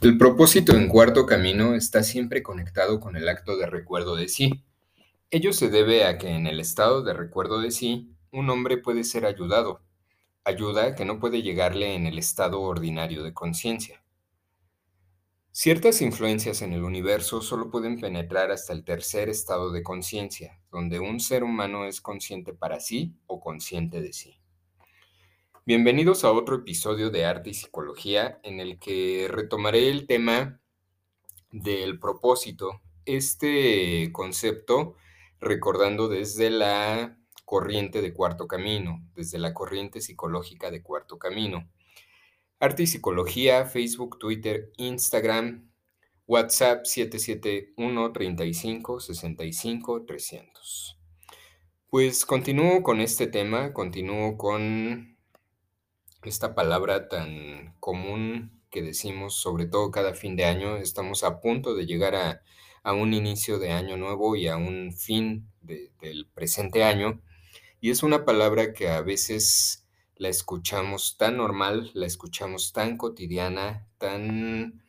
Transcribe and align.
El 0.00 0.16
propósito 0.16 0.74
en 0.76 0.88
cuarto 0.88 1.26
camino 1.26 1.74
está 1.74 2.02
siempre 2.02 2.42
conectado 2.42 3.00
con 3.00 3.16
el 3.16 3.28
acto 3.28 3.58
de 3.58 3.66
recuerdo 3.66 4.16
de 4.16 4.28
sí. 4.28 4.64
Ello 5.30 5.52
se 5.52 5.68
debe 5.68 6.06
a 6.06 6.16
que 6.16 6.28
en 6.28 6.46
el 6.46 6.58
estado 6.58 7.02
de 7.02 7.12
recuerdo 7.12 7.60
de 7.60 7.70
sí, 7.70 8.16
un 8.32 8.48
hombre 8.48 8.78
puede 8.78 9.04
ser 9.04 9.26
ayudado, 9.26 9.82
ayuda 10.42 10.94
que 10.94 11.04
no 11.04 11.20
puede 11.20 11.42
llegarle 11.42 11.94
en 11.96 12.06
el 12.06 12.18
estado 12.18 12.62
ordinario 12.62 13.22
de 13.22 13.34
conciencia. 13.34 14.02
Ciertas 15.52 16.00
influencias 16.00 16.62
en 16.62 16.72
el 16.72 16.82
universo 16.82 17.42
solo 17.42 17.70
pueden 17.70 18.00
penetrar 18.00 18.50
hasta 18.50 18.72
el 18.72 18.84
tercer 18.84 19.28
estado 19.28 19.70
de 19.70 19.82
conciencia, 19.82 20.62
donde 20.72 20.98
un 20.98 21.20
ser 21.20 21.44
humano 21.44 21.84
es 21.84 22.00
consciente 22.00 22.54
para 22.54 22.80
sí 22.80 23.18
o 23.26 23.38
consciente 23.38 24.00
de 24.00 24.14
sí. 24.14 24.39
Bienvenidos 25.66 26.24
a 26.24 26.32
otro 26.32 26.56
episodio 26.56 27.10
de 27.10 27.26
Arte 27.26 27.50
y 27.50 27.54
Psicología 27.54 28.40
en 28.42 28.60
el 28.60 28.78
que 28.78 29.28
retomaré 29.30 29.90
el 29.90 30.06
tema 30.06 30.58
del 31.52 31.98
propósito, 31.98 32.80
este 33.04 34.10
concepto 34.10 34.94
recordando 35.38 36.08
desde 36.08 36.48
la 36.48 37.18
corriente 37.44 38.00
de 38.00 38.14
cuarto 38.14 38.48
camino, 38.48 39.06
desde 39.14 39.38
la 39.38 39.52
corriente 39.52 40.00
psicológica 40.00 40.70
de 40.70 40.82
cuarto 40.82 41.18
camino. 41.18 41.68
Arte 42.58 42.84
y 42.84 42.86
Psicología, 42.86 43.66
Facebook, 43.66 44.18
Twitter, 44.18 44.72
Instagram, 44.78 45.70
WhatsApp 46.26 46.86
771 46.86 48.12
35 48.12 48.98
65 48.98 50.04
300. 50.06 50.98
Pues 51.90 52.24
continúo 52.24 52.82
con 52.82 53.02
este 53.02 53.26
tema, 53.26 53.74
continúo 53.74 54.38
con 54.38 55.09
esta 56.22 56.54
palabra 56.54 57.08
tan 57.08 57.74
común 57.80 58.60
que 58.70 58.82
decimos, 58.82 59.34
sobre 59.34 59.66
todo 59.66 59.90
cada 59.90 60.14
fin 60.14 60.36
de 60.36 60.44
año. 60.44 60.76
Estamos 60.76 61.24
a 61.24 61.40
punto 61.40 61.74
de 61.74 61.86
llegar 61.86 62.14
a, 62.14 62.42
a 62.82 62.92
un 62.92 63.14
inicio 63.14 63.58
de 63.58 63.72
año 63.72 63.96
nuevo 63.96 64.36
y 64.36 64.48
a 64.48 64.56
un 64.56 64.92
fin 64.92 65.48
de, 65.62 65.90
del 66.00 66.26
presente 66.26 66.84
año. 66.84 67.20
Y 67.80 67.90
es 67.90 68.02
una 68.02 68.24
palabra 68.24 68.72
que 68.72 68.88
a 68.88 69.00
veces 69.00 69.86
la 70.16 70.28
escuchamos 70.28 71.16
tan 71.16 71.38
normal, 71.38 71.90
la 71.94 72.06
escuchamos 72.06 72.72
tan 72.72 72.96
cotidiana, 72.96 73.88
tan... 73.98 74.82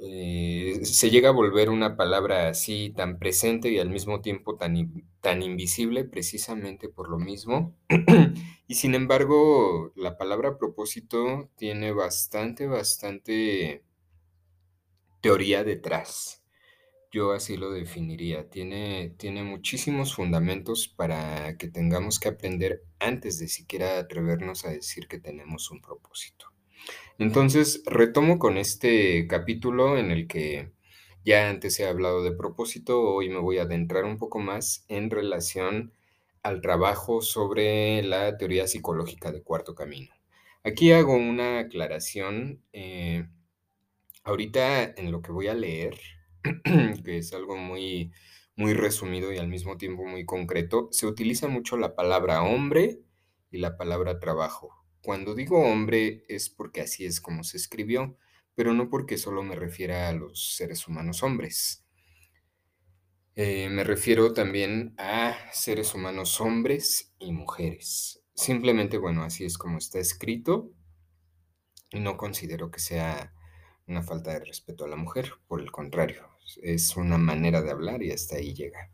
Eh, 0.00 0.80
se 0.82 1.10
llega 1.10 1.30
a 1.30 1.32
volver 1.32 1.70
una 1.70 1.96
palabra 1.96 2.48
así 2.48 2.92
tan 2.94 3.18
presente 3.18 3.70
y 3.70 3.78
al 3.78 3.90
mismo 3.90 4.20
tiempo 4.20 4.56
tan, 4.56 5.04
tan 5.20 5.42
invisible 5.42 6.04
precisamente 6.04 6.88
por 6.88 7.08
lo 7.08 7.18
mismo. 7.18 7.74
y 8.68 8.74
sin 8.74 8.94
embargo, 8.94 9.92
la 9.96 10.18
palabra 10.18 10.58
propósito 10.58 11.50
tiene 11.56 11.92
bastante, 11.92 12.66
bastante 12.66 13.82
teoría 15.20 15.64
detrás. 15.64 16.42
Yo 17.12 17.32
así 17.32 17.56
lo 17.56 17.70
definiría. 17.70 18.50
Tiene, 18.50 19.14
tiene 19.16 19.42
muchísimos 19.42 20.14
fundamentos 20.14 20.88
para 20.88 21.56
que 21.56 21.68
tengamos 21.68 22.20
que 22.20 22.28
aprender 22.28 22.84
antes 22.98 23.38
de 23.38 23.48
siquiera 23.48 23.98
atrevernos 23.98 24.64
a 24.64 24.70
decir 24.70 25.08
que 25.08 25.18
tenemos 25.18 25.70
un 25.70 25.80
propósito. 25.80 26.55
Entonces, 27.18 27.82
retomo 27.86 28.38
con 28.38 28.58
este 28.58 29.26
capítulo 29.26 29.96
en 29.96 30.10
el 30.10 30.28
que 30.28 30.72
ya 31.24 31.48
antes 31.48 31.80
he 31.80 31.86
hablado 31.86 32.22
de 32.22 32.32
propósito, 32.32 33.00
hoy 33.00 33.30
me 33.30 33.38
voy 33.38 33.58
a 33.58 33.62
adentrar 33.62 34.04
un 34.04 34.18
poco 34.18 34.38
más 34.38 34.84
en 34.88 35.10
relación 35.10 35.92
al 36.42 36.60
trabajo 36.60 37.22
sobre 37.22 38.02
la 38.02 38.36
teoría 38.36 38.68
psicológica 38.68 39.32
de 39.32 39.42
cuarto 39.42 39.74
camino. 39.74 40.14
Aquí 40.62 40.92
hago 40.92 41.14
una 41.14 41.60
aclaración. 41.60 42.62
Eh, 42.72 43.26
ahorita 44.24 44.84
en 44.84 45.10
lo 45.10 45.22
que 45.22 45.32
voy 45.32 45.48
a 45.48 45.54
leer, 45.54 45.98
que 47.04 47.18
es 47.18 47.32
algo 47.32 47.56
muy, 47.56 48.12
muy 48.56 48.74
resumido 48.74 49.32
y 49.32 49.38
al 49.38 49.48
mismo 49.48 49.78
tiempo 49.78 50.04
muy 50.04 50.26
concreto, 50.26 50.88
se 50.92 51.06
utiliza 51.06 51.48
mucho 51.48 51.76
la 51.76 51.94
palabra 51.96 52.42
hombre 52.42 53.00
y 53.50 53.58
la 53.58 53.76
palabra 53.76 54.20
trabajo. 54.20 54.85
Cuando 55.06 55.36
digo 55.36 55.60
hombre 55.60 56.24
es 56.26 56.50
porque 56.50 56.80
así 56.80 57.06
es 57.06 57.20
como 57.20 57.44
se 57.44 57.58
escribió, 57.58 58.18
pero 58.56 58.74
no 58.74 58.90
porque 58.90 59.18
solo 59.18 59.44
me 59.44 59.54
refiera 59.54 60.08
a 60.08 60.12
los 60.12 60.56
seres 60.56 60.88
humanos 60.88 61.22
hombres. 61.22 61.86
Eh, 63.36 63.68
me 63.68 63.84
refiero 63.84 64.32
también 64.32 64.96
a 64.98 65.36
seres 65.52 65.94
humanos 65.94 66.40
hombres 66.40 67.14
y 67.20 67.30
mujeres. 67.30 68.24
Simplemente, 68.34 68.98
bueno, 68.98 69.22
así 69.22 69.44
es 69.44 69.58
como 69.58 69.78
está 69.78 70.00
escrito 70.00 70.72
y 71.92 72.00
no 72.00 72.16
considero 72.16 72.72
que 72.72 72.80
sea 72.80 73.32
una 73.86 74.02
falta 74.02 74.32
de 74.32 74.44
respeto 74.44 74.86
a 74.86 74.88
la 74.88 74.96
mujer, 74.96 75.34
por 75.46 75.60
el 75.60 75.70
contrario, 75.70 76.35
es 76.62 76.96
una 76.96 77.18
manera 77.18 77.62
de 77.62 77.70
hablar 77.70 78.02
y 78.02 78.12
hasta 78.12 78.36
ahí 78.36 78.54
llega. 78.54 78.90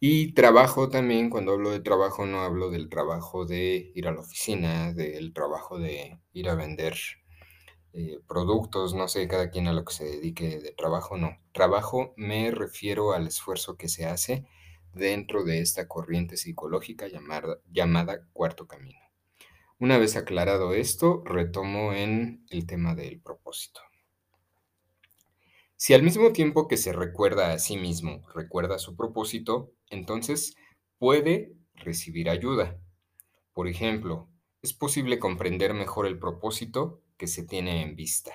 Y 0.00 0.34
trabajo 0.34 0.88
también, 0.88 1.30
cuando 1.30 1.52
hablo 1.52 1.70
de 1.70 1.80
trabajo, 1.80 2.26
no 2.26 2.42
hablo 2.42 2.70
del 2.70 2.88
trabajo 2.88 3.46
de 3.46 3.92
ir 3.94 4.08
a 4.08 4.12
la 4.12 4.20
oficina, 4.20 4.92
del 4.92 5.32
trabajo 5.32 5.78
de 5.78 6.18
ir 6.32 6.48
a 6.48 6.54
vender 6.54 6.96
eh, 7.92 8.20
productos, 8.28 8.94
no 8.94 9.08
sé, 9.08 9.26
cada 9.26 9.50
quien 9.50 9.68
a 9.68 9.72
lo 9.72 9.84
que 9.84 9.94
se 9.94 10.04
dedique 10.04 10.60
de 10.60 10.72
trabajo, 10.72 11.16
no. 11.16 11.38
Trabajo 11.52 12.12
me 12.16 12.50
refiero 12.50 13.12
al 13.12 13.26
esfuerzo 13.26 13.76
que 13.78 13.88
se 13.88 14.04
hace 14.04 14.46
dentro 14.92 15.44
de 15.44 15.60
esta 15.60 15.88
corriente 15.88 16.36
psicológica 16.36 17.08
llamada, 17.08 17.58
llamada 17.70 18.26
cuarto 18.34 18.66
camino. 18.66 19.00
Una 19.78 19.98
vez 19.98 20.16
aclarado 20.16 20.74
esto, 20.74 21.22
retomo 21.24 21.92
en 21.94 22.44
el 22.50 22.66
tema 22.66 22.94
del 22.94 23.20
propósito. 23.20 23.80
Si 25.78 25.92
al 25.92 26.02
mismo 26.02 26.32
tiempo 26.32 26.68
que 26.68 26.78
se 26.78 26.94
recuerda 26.94 27.52
a 27.52 27.58
sí 27.58 27.76
mismo, 27.76 28.26
recuerda 28.34 28.78
su 28.78 28.96
propósito, 28.96 29.72
entonces 29.90 30.56
puede 30.98 31.52
recibir 31.74 32.30
ayuda. 32.30 32.78
Por 33.52 33.68
ejemplo, 33.68 34.30
es 34.62 34.72
posible 34.72 35.18
comprender 35.18 35.74
mejor 35.74 36.06
el 36.06 36.18
propósito 36.18 37.02
que 37.18 37.26
se 37.26 37.44
tiene 37.44 37.82
en 37.82 37.94
vista. 37.94 38.32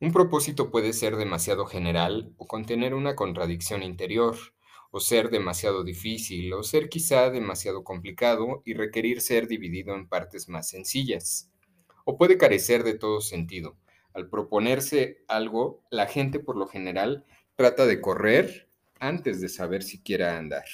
Un 0.00 0.12
propósito 0.12 0.70
puede 0.70 0.94
ser 0.94 1.16
demasiado 1.16 1.66
general 1.66 2.32
o 2.38 2.46
contener 2.46 2.94
una 2.94 3.16
contradicción 3.16 3.82
interior, 3.82 4.36
o 4.90 5.00
ser 5.00 5.28
demasiado 5.28 5.84
difícil, 5.84 6.52
o 6.54 6.62
ser 6.62 6.88
quizá 6.88 7.28
demasiado 7.30 7.84
complicado 7.84 8.62
y 8.64 8.72
requerir 8.72 9.20
ser 9.20 9.46
dividido 9.46 9.94
en 9.94 10.08
partes 10.08 10.48
más 10.48 10.70
sencillas. 10.70 11.50
O 12.06 12.16
puede 12.16 12.38
carecer 12.38 12.82
de 12.82 12.94
todo 12.94 13.20
sentido, 13.20 13.76
al 14.16 14.30
proponerse 14.30 15.22
algo, 15.28 15.82
la 15.90 16.06
gente 16.06 16.40
por 16.40 16.56
lo 16.56 16.66
general 16.66 17.26
trata 17.54 17.84
de 17.84 18.00
correr 18.00 18.70
antes 18.98 19.42
de 19.42 19.50
saber 19.50 19.82
si 19.82 20.02
quiere 20.02 20.26
andar. 20.26 20.64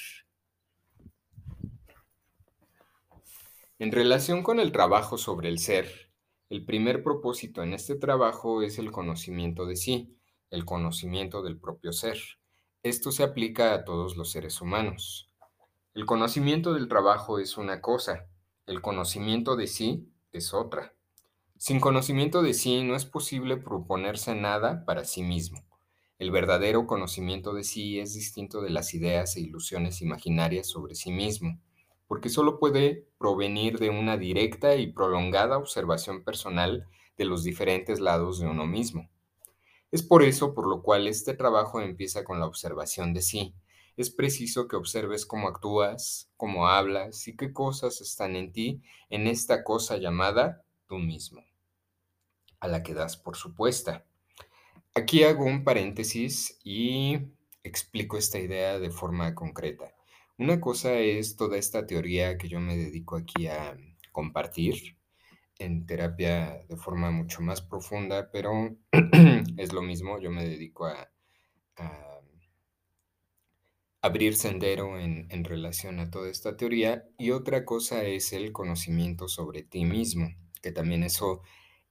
En 3.79 3.91
relación 3.91 4.43
con 4.43 4.61
el 4.61 4.71
trabajo 4.71 5.17
sobre 5.17 5.49
el 5.49 5.59
ser, 5.59 6.09
el 6.49 6.63
primer 6.63 7.03
propósito 7.03 7.61
en 7.63 7.73
este 7.73 7.95
trabajo 7.95 8.61
es 8.61 8.79
el 8.79 8.93
conocimiento 8.93 9.65
de 9.65 9.75
sí, 9.75 10.15
el 10.49 10.63
conocimiento 10.63 11.43
del 11.43 11.57
propio 11.57 11.91
ser. 11.91 12.17
Esto 12.81 13.11
se 13.11 13.23
aplica 13.23 13.73
a 13.73 13.83
todos 13.83 14.15
los 14.15 14.31
seres 14.31 14.61
humanos. 14.61 15.29
El 15.93 16.05
conocimiento 16.05 16.73
del 16.73 16.87
trabajo 16.87 17.39
es 17.39 17.57
una 17.57 17.81
cosa, 17.81 18.25
el 18.67 18.81
conocimiento 18.81 19.57
de 19.57 19.67
sí 19.67 20.07
es 20.31 20.53
otra. 20.53 20.93
Sin 21.65 21.79
conocimiento 21.79 22.41
de 22.41 22.53
sí 22.53 22.83
no 22.83 22.93
es 22.93 23.05
posible 23.05 23.55
proponerse 23.55 24.35
nada 24.35 24.83
para 24.83 25.05
sí 25.05 25.23
mismo. 25.23 25.63
El 26.19 26.29
verdadero 26.29 26.85
conocimiento 26.87 27.53
de 27.53 27.63
sí 27.63 28.01
es 28.01 28.13
distinto 28.13 28.59
de 28.59 28.69
las 28.69 28.93
ideas 28.93 29.37
e 29.37 29.39
ilusiones 29.39 30.01
imaginarias 30.01 30.67
sobre 30.67 30.93
sí 30.93 31.09
mismo, 31.09 31.61
porque 32.05 32.27
solo 32.27 32.59
puede 32.59 33.07
provenir 33.17 33.79
de 33.79 33.89
una 33.89 34.17
directa 34.17 34.75
y 34.75 34.91
prolongada 34.91 35.57
observación 35.57 36.25
personal 36.25 36.85
de 37.17 37.23
los 37.23 37.45
diferentes 37.45 38.01
lados 38.01 38.41
de 38.41 38.47
uno 38.47 38.65
mismo. 38.65 39.09
Es 39.89 40.03
por 40.03 40.21
eso 40.23 40.53
por 40.53 40.67
lo 40.67 40.81
cual 40.81 41.07
este 41.07 41.33
trabajo 41.33 41.79
empieza 41.79 42.25
con 42.25 42.41
la 42.41 42.45
observación 42.45 43.13
de 43.13 43.21
sí. 43.21 43.55
Es 43.95 44.09
preciso 44.09 44.67
que 44.67 44.75
observes 44.75 45.25
cómo 45.25 45.47
actúas, 45.47 46.29
cómo 46.35 46.67
hablas 46.67 47.25
y 47.29 47.37
qué 47.37 47.53
cosas 47.53 48.01
están 48.01 48.35
en 48.35 48.51
ti 48.51 48.81
en 49.09 49.27
esta 49.27 49.63
cosa 49.63 49.95
llamada 49.95 50.61
tú 50.89 50.97
mismo 50.97 51.41
a 52.63 52.67
la 52.69 52.81
que 52.81 52.93
das 52.93 53.17
por 53.17 53.35
supuesta. 53.35 54.05
Aquí 54.95 55.23
hago 55.23 55.43
un 55.43 55.65
paréntesis 55.65 56.59
y 56.63 57.19
explico 57.61 58.17
esta 58.17 58.39
idea 58.39 58.79
de 58.79 58.89
forma 58.89 59.35
concreta. 59.35 59.93
Una 60.37 60.61
cosa 60.61 60.93
es 60.93 61.35
toda 61.35 61.57
esta 61.57 61.85
teoría 61.85 62.37
que 62.37 62.47
yo 62.47 62.61
me 62.61 62.77
dedico 62.77 63.17
aquí 63.17 63.47
a 63.47 63.77
compartir 64.13 64.97
en 65.59 65.85
terapia 65.85 66.63
de 66.69 66.77
forma 66.77 67.11
mucho 67.11 67.41
más 67.41 67.61
profunda, 67.61 68.31
pero 68.31 68.77
es 69.57 69.73
lo 69.73 69.81
mismo, 69.81 70.19
yo 70.19 70.31
me 70.31 70.47
dedico 70.47 70.85
a, 70.85 71.09
abrir 74.01 74.35
sendero 74.35 74.99
en, 74.99 75.27
en 75.29 75.43
relación 75.45 75.99
a 75.99 76.11
toda 76.11 76.29
esta 76.29 76.57
teoría 76.57 77.05
y 77.17 77.31
otra 77.31 77.63
cosa 77.63 78.03
es 78.03 78.33
el 78.33 78.51
conocimiento 78.51 79.29
sobre 79.29 79.63
ti 79.63 79.85
mismo, 79.85 80.29
que 80.61 80.73
también 80.73 81.03
eso 81.03 81.41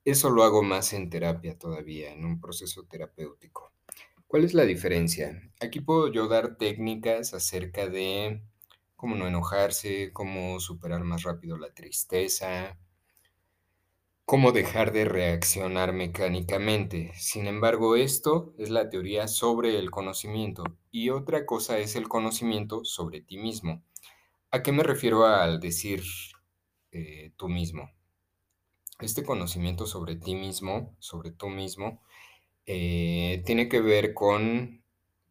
Eso 0.05 0.31
lo 0.31 0.43
hago 0.43 0.63
más 0.63 0.93
en 0.93 1.11
terapia 1.11 1.57
todavía, 1.57 2.13
en 2.13 2.25
un 2.25 2.41
proceso 2.41 2.85
terapéutico. 2.85 3.73
¿Cuál 4.27 4.45
es 4.45 4.55
la 4.55 4.65
diferencia? 4.65 5.41
Aquí 5.61 5.81
puedo 5.81 6.11
yo 6.11 6.27
dar 6.27 6.57
técnicas 6.57 7.35
acerca 7.35 7.87
de 7.89 8.43
cómo 8.97 9.15
no 9.15 9.29
enojarse, 9.29 10.13
cómo 10.13 10.59
superar 10.59 11.05
más 11.05 11.23
rápido 11.23 11.57
la 11.57 11.73
tristeza, 11.73 12.79
cómo 14.25 14.51
dejar 14.51 14.93
de 14.93 15.05
reaccionar 15.05 15.93
mecánicamente. 15.93 17.13
Sin 17.15 17.47
embargo, 17.47 17.95
esto 17.95 18.55
es 18.59 18.71
la 18.71 18.89
teoría 18.89 19.29
sobre 19.29 19.79
el 19.79 19.91
conocimiento 19.91 20.65
y 20.91 21.11
otra 21.11 21.47
cosa 21.47 21.79
es 21.79 21.95
el 21.95 22.09
conocimiento 22.09 22.85
sobre 22.85 23.21
ti 23.21 23.39
mismo. 23.39 23.85
¿A 24.51 24.63
qué 24.63 24.73
me 24.73 24.83
refiero 24.83 25.27
al 25.27 25.61
decir 25.61 26.03
eh, 26.91 27.33
tú 27.37 27.49
mismo? 27.49 27.91
Este 29.03 29.25
conocimiento 29.25 29.87
sobre 29.87 30.17
ti 30.17 30.37
mismo, 30.37 30.95
sobre 31.01 31.33
tú 31.33 31.49
mismo, 31.49 32.01
eh, 32.67 33.43
tiene 33.47 33.69
que 33.69 33.81
ver 33.81 34.15
con 34.15 34.85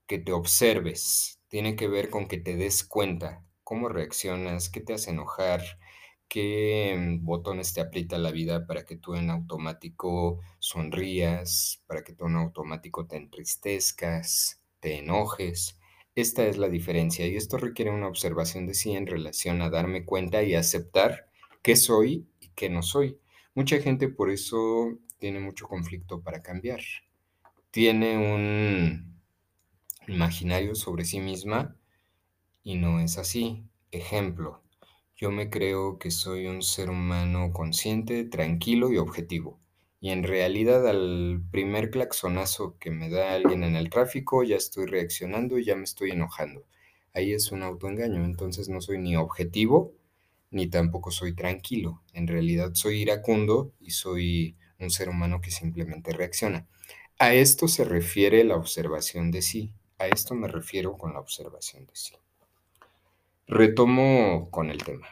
que 0.08 0.20
te 0.20 0.34
observes, 0.34 1.40
tiene 1.48 1.78
que 1.78 1.88
ver 1.88 2.10
con 2.10 2.28
que 2.28 2.38
te 2.38 2.58
des 2.58 2.84
cuenta 2.84 3.46
cómo 3.64 3.90
reaccionas, 3.90 4.70
qué 4.70 4.82
te 4.82 4.94
hace 4.94 5.12
enojar, 5.12 5.64
qué 6.28 7.18
botones 7.22 7.74
te 7.74 7.82
aprieta 7.82 8.18
la 8.18 8.32
vida 8.32 8.68
para 8.68 8.86
que 8.86 8.98
tú 8.98 9.16
en 9.16 9.30
automático 9.30 10.42
sonrías, 10.60 11.82
para 11.88 12.04
que 12.04 12.14
tú 12.14 12.28
en 12.28 12.36
automático 12.36 13.08
te 13.08 13.16
entristezcas, 13.18 14.62
te 14.82 14.98
enojes. 15.00 15.80
Esta 16.16 16.46
es 16.46 16.58
la 16.58 16.68
diferencia 16.68 17.26
y 17.26 17.38
esto 17.38 17.58
requiere 17.58 17.92
una 17.92 18.10
observación 18.10 18.68
de 18.68 18.74
sí 18.74 18.92
en 18.92 19.08
relación 19.08 19.62
a 19.62 19.70
darme 19.70 20.04
cuenta 20.06 20.44
y 20.44 20.56
aceptar 20.56 21.30
qué 21.62 21.78
soy 21.78 22.28
y 22.42 22.50
qué 22.50 22.70
no 22.70 22.84
soy. 22.84 23.21
Mucha 23.54 23.80
gente 23.82 24.08
por 24.08 24.30
eso 24.30 24.98
tiene 25.20 25.42
mucho 25.42 25.68
conflicto 25.68 26.22
para 26.22 26.42
cambiar. 26.42 26.80
Tiene 27.70 28.18
un 28.18 29.20
imaginario 30.08 30.74
sobre 30.74 31.04
sí 31.04 31.20
misma 31.20 31.76
y 32.64 32.76
no 32.76 33.02
es 33.02 33.18
así. 33.18 33.66
Ejemplo, 33.92 34.62
yo 35.18 35.32
me 35.32 35.50
creo 35.50 36.00
que 36.00 36.12
soy 36.12 36.48
un 36.48 36.62
ser 36.62 36.90
humano 36.90 37.52
consciente, 37.52 38.24
tranquilo 38.24 38.90
y 38.90 38.98
objetivo. 38.98 39.60
Y 40.00 40.12
en 40.12 40.24
realidad 40.24 40.88
al 40.88 41.44
primer 41.52 41.92
claxonazo 41.92 42.78
que 42.80 42.90
me 42.90 43.10
da 43.10 43.34
alguien 43.34 43.66
en 43.66 43.76
el 43.76 43.90
tráfico 43.90 44.44
ya 44.44 44.56
estoy 44.56 44.86
reaccionando 44.86 45.60
y 45.60 45.66
ya 45.66 45.76
me 45.76 45.84
estoy 45.84 46.12
enojando. 46.12 46.66
Ahí 47.14 47.34
es 47.34 47.52
un 47.52 47.64
autoengaño, 47.64 48.24
entonces 48.24 48.70
no 48.70 48.80
soy 48.80 48.98
ni 48.98 49.18
objetivo 49.18 49.94
ni 50.52 50.68
tampoco 50.68 51.10
soy 51.12 51.34
tranquilo. 51.34 52.04
En 52.14 52.28
realidad 52.28 52.72
soy 52.74 53.02
iracundo 53.02 53.74
y 53.80 53.92
soy 53.92 54.58
un 54.80 54.92
ser 54.92 55.10
humano 55.10 55.42
que 55.42 55.52
simplemente 55.52 56.12
reacciona. 56.12 56.68
A 57.18 57.34
esto 57.34 57.68
se 57.68 57.86
refiere 57.86 58.44
la 58.44 58.56
observación 58.56 59.32
de 59.32 59.42
sí. 59.42 59.74
A 59.98 60.08
esto 60.08 60.36
me 60.36 60.48
refiero 60.48 60.98
con 60.98 61.14
la 61.14 61.20
observación 61.20 61.86
de 61.86 61.96
sí. 61.96 62.16
Retomo 63.48 64.50
con 64.52 64.70
el 64.70 64.84
tema. 64.84 65.08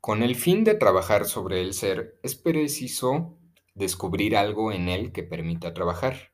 Con 0.00 0.22
el 0.22 0.34
fin 0.34 0.64
de 0.64 0.74
trabajar 0.74 1.26
sobre 1.26 1.60
el 1.60 1.74
ser, 1.74 2.18
es 2.22 2.34
preciso 2.34 3.38
descubrir 3.74 4.36
algo 4.36 4.72
en 4.72 4.88
él 4.88 5.12
que 5.12 5.22
permita 5.22 5.74
trabajar. 5.74 6.32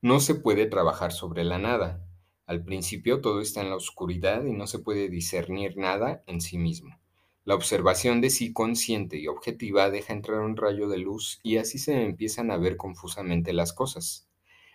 No 0.00 0.20
se 0.20 0.34
puede 0.36 0.66
trabajar 0.66 1.12
sobre 1.12 1.42
la 1.42 1.58
nada. 1.58 2.07
Al 2.48 2.64
principio 2.64 3.20
todo 3.20 3.42
está 3.42 3.60
en 3.60 3.68
la 3.68 3.76
oscuridad 3.76 4.42
y 4.46 4.54
no 4.54 4.66
se 4.66 4.78
puede 4.78 5.10
discernir 5.10 5.76
nada 5.76 6.22
en 6.26 6.40
sí 6.40 6.56
mismo. 6.56 6.98
La 7.44 7.54
observación 7.54 8.22
de 8.22 8.30
sí 8.30 8.54
consciente 8.54 9.18
y 9.18 9.26
objetiva 9.26 9.90
deja 9.90 10.14
entrar 10.14 10.40
un 10.40 10.56
rayo 10.56 10.88
de 10.88 10.96
luz 10.96 11.40
y 11.42 11.58
así 11.58 11.78
se 11.78 12.02
empiezan 12.02 12.50
a 12.50 12.56
ver 12.56 12.78
confusamente 12.78 13.52
las 13.52 13.74
cosas. 13.74 14.30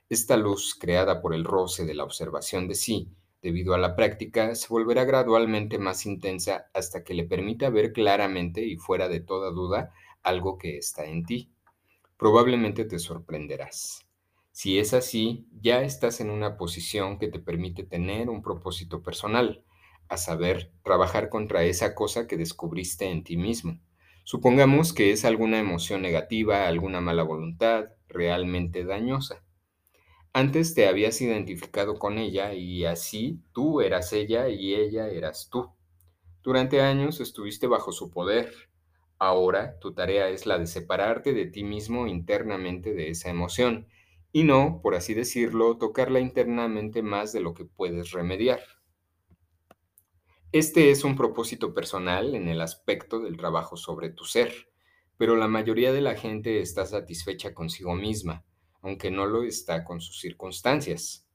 Esta 0.08 0.38
luz, 0.38 0.76
creada 0.80 1.20
por 1.20 1.34
el 1.34 1.46
roce 1.46 1.84
de 1.84 1.96
la 1.96 2.04
observación 2.04 2.68
de 2.68 2.76
sí, 2.76 3.10
debido 3.42 3.74
a 3.74 3.80
la 3.80 3.96
práctica, 3.96 4.54
se 4.54 4.68
volverá 4.68 5.04
gradualmente 5.04 5.80
más 5.80 6.06
intensa 6.06 6.68
hasta 6.76 7.04
que 7.04 7.16
le 7.16 7.24
permita 7.24 7.72
ver 7.72 7.92
claramente 7.92 8.64
y 8.64 8.78
fuera 8.78 9.10
de 9.10 9.20
toda 9.20 9.50
duda 9.50 9.92
algo 10.22 10.60
que 10.60 10.78
está 10.78 11.06
en 11.06 11.26
ti. 11.26 11.50
Probablemente 12.18 12.86
te 12.86 13.00
sorprenderás. 13.00 14.06
Si 14.54 14.78
es 14.78 14.94
así, 14.94 15.48
ya 15.60 15.82
estás 15.82 16.22
en 16.22 16.30
una 16.30 16.58
posición 16.58 17.18
que 17.18 17.28
te 17.28 17.40
permite 17.40 17.84
tener 17.84 18.30
un 18.30 18.44
propósito 18.44 19.02
personal, 19.02 19.64
a 20.10 20.18
saber, 20.18 20.72
trabajar 20.84 21.30
contra 21.30 21.64
esa 21.64 21.96
cosa 21.96 22.28
que 22.28 22.38
descubriste 22.38 23.10
en 23.10 23.24
ti 23.24 23.36
mismo. 23.36 23.80
Supongamos 24.26 24.94
que 24.94 25.12
es 25.12 25.26
alguna 25.26 25.58
emoción 25.58 26.04
negativa, 26.04 26.68
alguna 26.68 27.02
mala 27.02 27.24
voluntad, 27.24 27.86
realmente 28.08 28.86
dañosa. 28.86 29.44
Antes 30.34 30.76
te 30.76 30.88
habías 30.88 31.20
identificado 31.20 31.98
con 31.98 32.20
ella 32.20 32.54
y 32.54 32.86
así 32.86 33.42
tú 33.54 33.82
eras 33.82 34.14
ella 34.14 34.50
y 34.50 34.76
ella 34.76 35.08
eras 35.08 35.50
tú. 35.52 35.72
Durante 36.44 36.80
años 36.80 37.20
estuviste 37.22 37.66
bajo 37.66 37.92
su 37.92 38.12
poder. 38.12 38.54
Ahora 39.18 39.80
tu 39.80 39.96
tarea 39.96 40.30
es 40.30 40.46
la 40.46 40.60
de 40.60 40.68
separarte 40.68 41.34
de 41.34 41.48
ti 41.48 41.64
mismo 41.64 42.06
internamente 42.06 42.94
de 42.94 43.10
esa 43.10 43.32
emoción 43.32 43.88
y 44.34 44.44
no, 44.44 44.82
por 44.82 44.96
así 44.96 45.14
decirlo, 45.14 45.78
tocarla 45.78 46.20
internamente 46.20 47.04
más 47.04 47.32
de 47.32 47.40
lo 47.40 47.54
que 47.54 47.66
puedes 47.66 48.12
remediar. 48.12 48.60
Este 50.52 50.90
es 50.90 51.04
un 51.04 51.16
propósito 51.16 51.74
personal 51.76 52.34
en 52.34 52.48
el 52.48 52.60
aspecto 52.60 53.20
del 53.20 53.38
trabajo 53.38 53.78
sobre 53.78 54.10
tu 54.10 54.26
ser, 54.26 54.52
pero 55.18 55.36
la 55.36 55.48
mayoría 55.48 55.94
de 55.94 56.02
la 56.02 56.16
gente 56.16 56.62
está 56.62 56.88
satisfecha 56.88 57.54
consigo 57.54 57.96
misma, 57.96 58.44
aunque 58.82 59.12
no 59.12 59.28
lo 59.28 59.44
está 59.44 59.86
con 59.86 60.02
sus 60.02 60.20
circunstancias. 60.20 61.28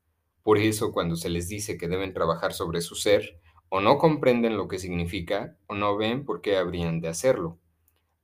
Por 0.43 0.59
eso 0.59 0.91
cuando 0.91 1.15
se 1.15 1.31
les 1.31 1.49
dice 1.49 1.79
que 1.79 1.87
deben 1.87 2.13
trabajar 2.13 2.53
sobre 2.53 2.81
su 2.81 2.97
ser, 2.97 3.41
o 3.69 3.81
no 3.81 3.99
comprenden 3.99 4.57
lo 4.57 4.67
que 4.67 4.81
significa, 4.81 5.57
o 5.69 5.77
no 5.77 5.97
ven 5.97 6.25
por 6.25 6.41
qué 6.41 6.57
habrían 6.57 7.01
de 7.01 7.09
hacerlo. 7.09 7.61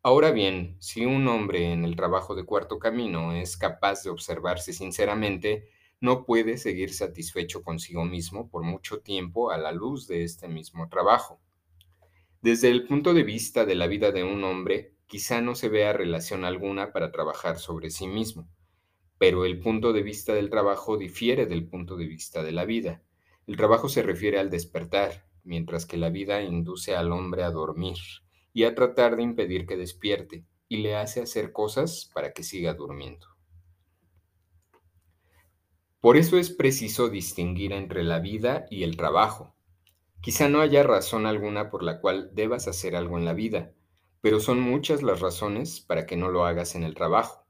Ahora 0.06 0.32
bien, 0.32 0.76
si 0.80 1.06
un 1.06 1.26
hombre 1.28 1.72
en 1.72 1.82
el 1.82 1.96
trabajo 1.96 2.34
de 2.34 2.44
cuarto 2.44 2.78
camino 2.78 3.32
es 3.32 3.56
capaz 3.56 4.02
de 4.02 4.10
observarse 4.10 4.74
sinceramente, 4.74 5.70
no 5.98 6.26
puede 6.26 6.58
seguir 6.58 6.92
satisfecho 6.92 7.62
consigo 7.62 8.04
mismo 8.04 8.50
por 8.50 8.64
mucho 8.64 9.00
tiempo 9.00 9.50
a 9.50 9.56
la 9.56 9.72
luz 9.72 10.06
de 10.06 10.22
este 10.22 10.46
mismo 10.46 10.90
trabajo. 10.90 11.40
Desde 12.42 12.68
el 12.68 12.86
punto 12.86 13.14
de 13.14 13.22
vista 13.22 13.64
de 13.64 13.76
la 13.76 13.86
vida 13.86 14.12
de 14.12 14.24
un 14.24 14.44
hombre, 14.44 14.92
quizá 15.06 15.40
no 15.40 15.54
se 15.54 15.70
vea 15.70 15.94
relación 15.94 16.44
alguna 16.44 16.92
para 16.92 17.10
trabajar 17.10 17.58
sobre 17.58 17.88
sí 17.88 18.06
mismo, 18.06 18.46
pero 19.16 19.46
el 19.46 19.58
punto 19.58 19.94
de 19.94 20.02
vista 20.02 20.34
del 20.34 20.50
trabajo 20.50 20.98
difiere 20.98 21.46
del 21.46 21.66
punto 21.66 21.96
de 21.96 22.06
vista 22.06 22.42
de 22.42 22.52
la 22.52 22.66
vida. 22.66 23.02
El 23.46 23.56
trabajo 23.56 23.88
se 23.88 24.02
refiere 24.02 24.38
al 24.38 24.50
despertar, 24.50 25.24
mientras 25.44 25.86
que 25.86 25.96
la 25.96 26.10
vida 26.10 26.42
induce 26.42 26.94
al 26.94 27.10
hombre 27.10 27.42
a 27.42 27.50
dormir 27.50 27.96
y 28.54 28.64
a 28.64 28.74
tratar 28.74 29.16
de 29.16 29.22
impedir 29.22 29.66
que 29.66 29.76
despierte 29.76 30.46
y 30.68 30.78
le 30.78 30.96
hace 30.96 31.20
hacer 31.20 31.52
cosas 31.52 32.10
para 32.14 32.32
que 32.32 32.42
siga 32.42 32.72
durmiendo. 32.72 33.26
Por 36.00 36.16
eso 36.16 36.38
es 36.38 36.50
preciso 36.50 37.08
distinguir 37.08 37.72
entre 37.72 38.04
la 38.04 38.20
vida 38.20 38.66
y 38.70 38.84
el 38.84 38.96
trabajo. 38.96 39.54
Quizá 40.20 40.48
no 40.48 40.60
haya 40.60 40.82
razón 40.82 41.26
alguna 41.26 41.68
por 41.68 41.82
la 41.82 42.00
cual 42.00 42.30
debas 42.32 42.68
hacer 42.68 42.96
algo 42.96 43.18
en 43.18 43.24
la 43.24 43.34
vida, 43.34 43.72
pero 44.20 44.40
son 44.40 44.60
muchas 44.60 45.02
las 45.02 45.20
razones 45.20 45.80
para 45.80 46.06
que 46.06 46.16
no 46.16 46.30
lo 46.30 46.46
hagas 46.46 46.74
en 46.76 46.84
el 46.84 46.94
trabajo. 46.94 47.44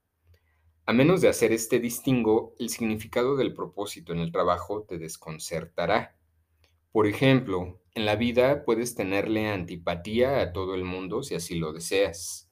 A 0.86 0.92
menos 0.92 1.20
de 1.20 1.28
hacer 1.28 1.52
este 1.52 1.80
distingo, 1.80 2.54
el 2.58 2.68
significado 2.68 3.36
del 3.36 3.54
propósito 3.54 4.12
en 4.12 4.18
el 4.18 4.32
trabajo 4.32 4.82
te 4.82 4.98
desconcertará. 4.98 6.16
Por 6.94 7.08
ejemplo, 7.08 7.82
en 7.92 8.06
la 8.06 8.14
vida 8.14 8.64
puedes 8.64 8.94
tenerle 8.94 9.48
antipatía 9.48 10.40
a 10.40 10.52
todo 10.54 10.74
el 10.74 10.84
mundo 10.84 11.22
si 11.22 11.34
así 11.34 11.56
lo 11.56 11.74
deseas, 11.74 12.48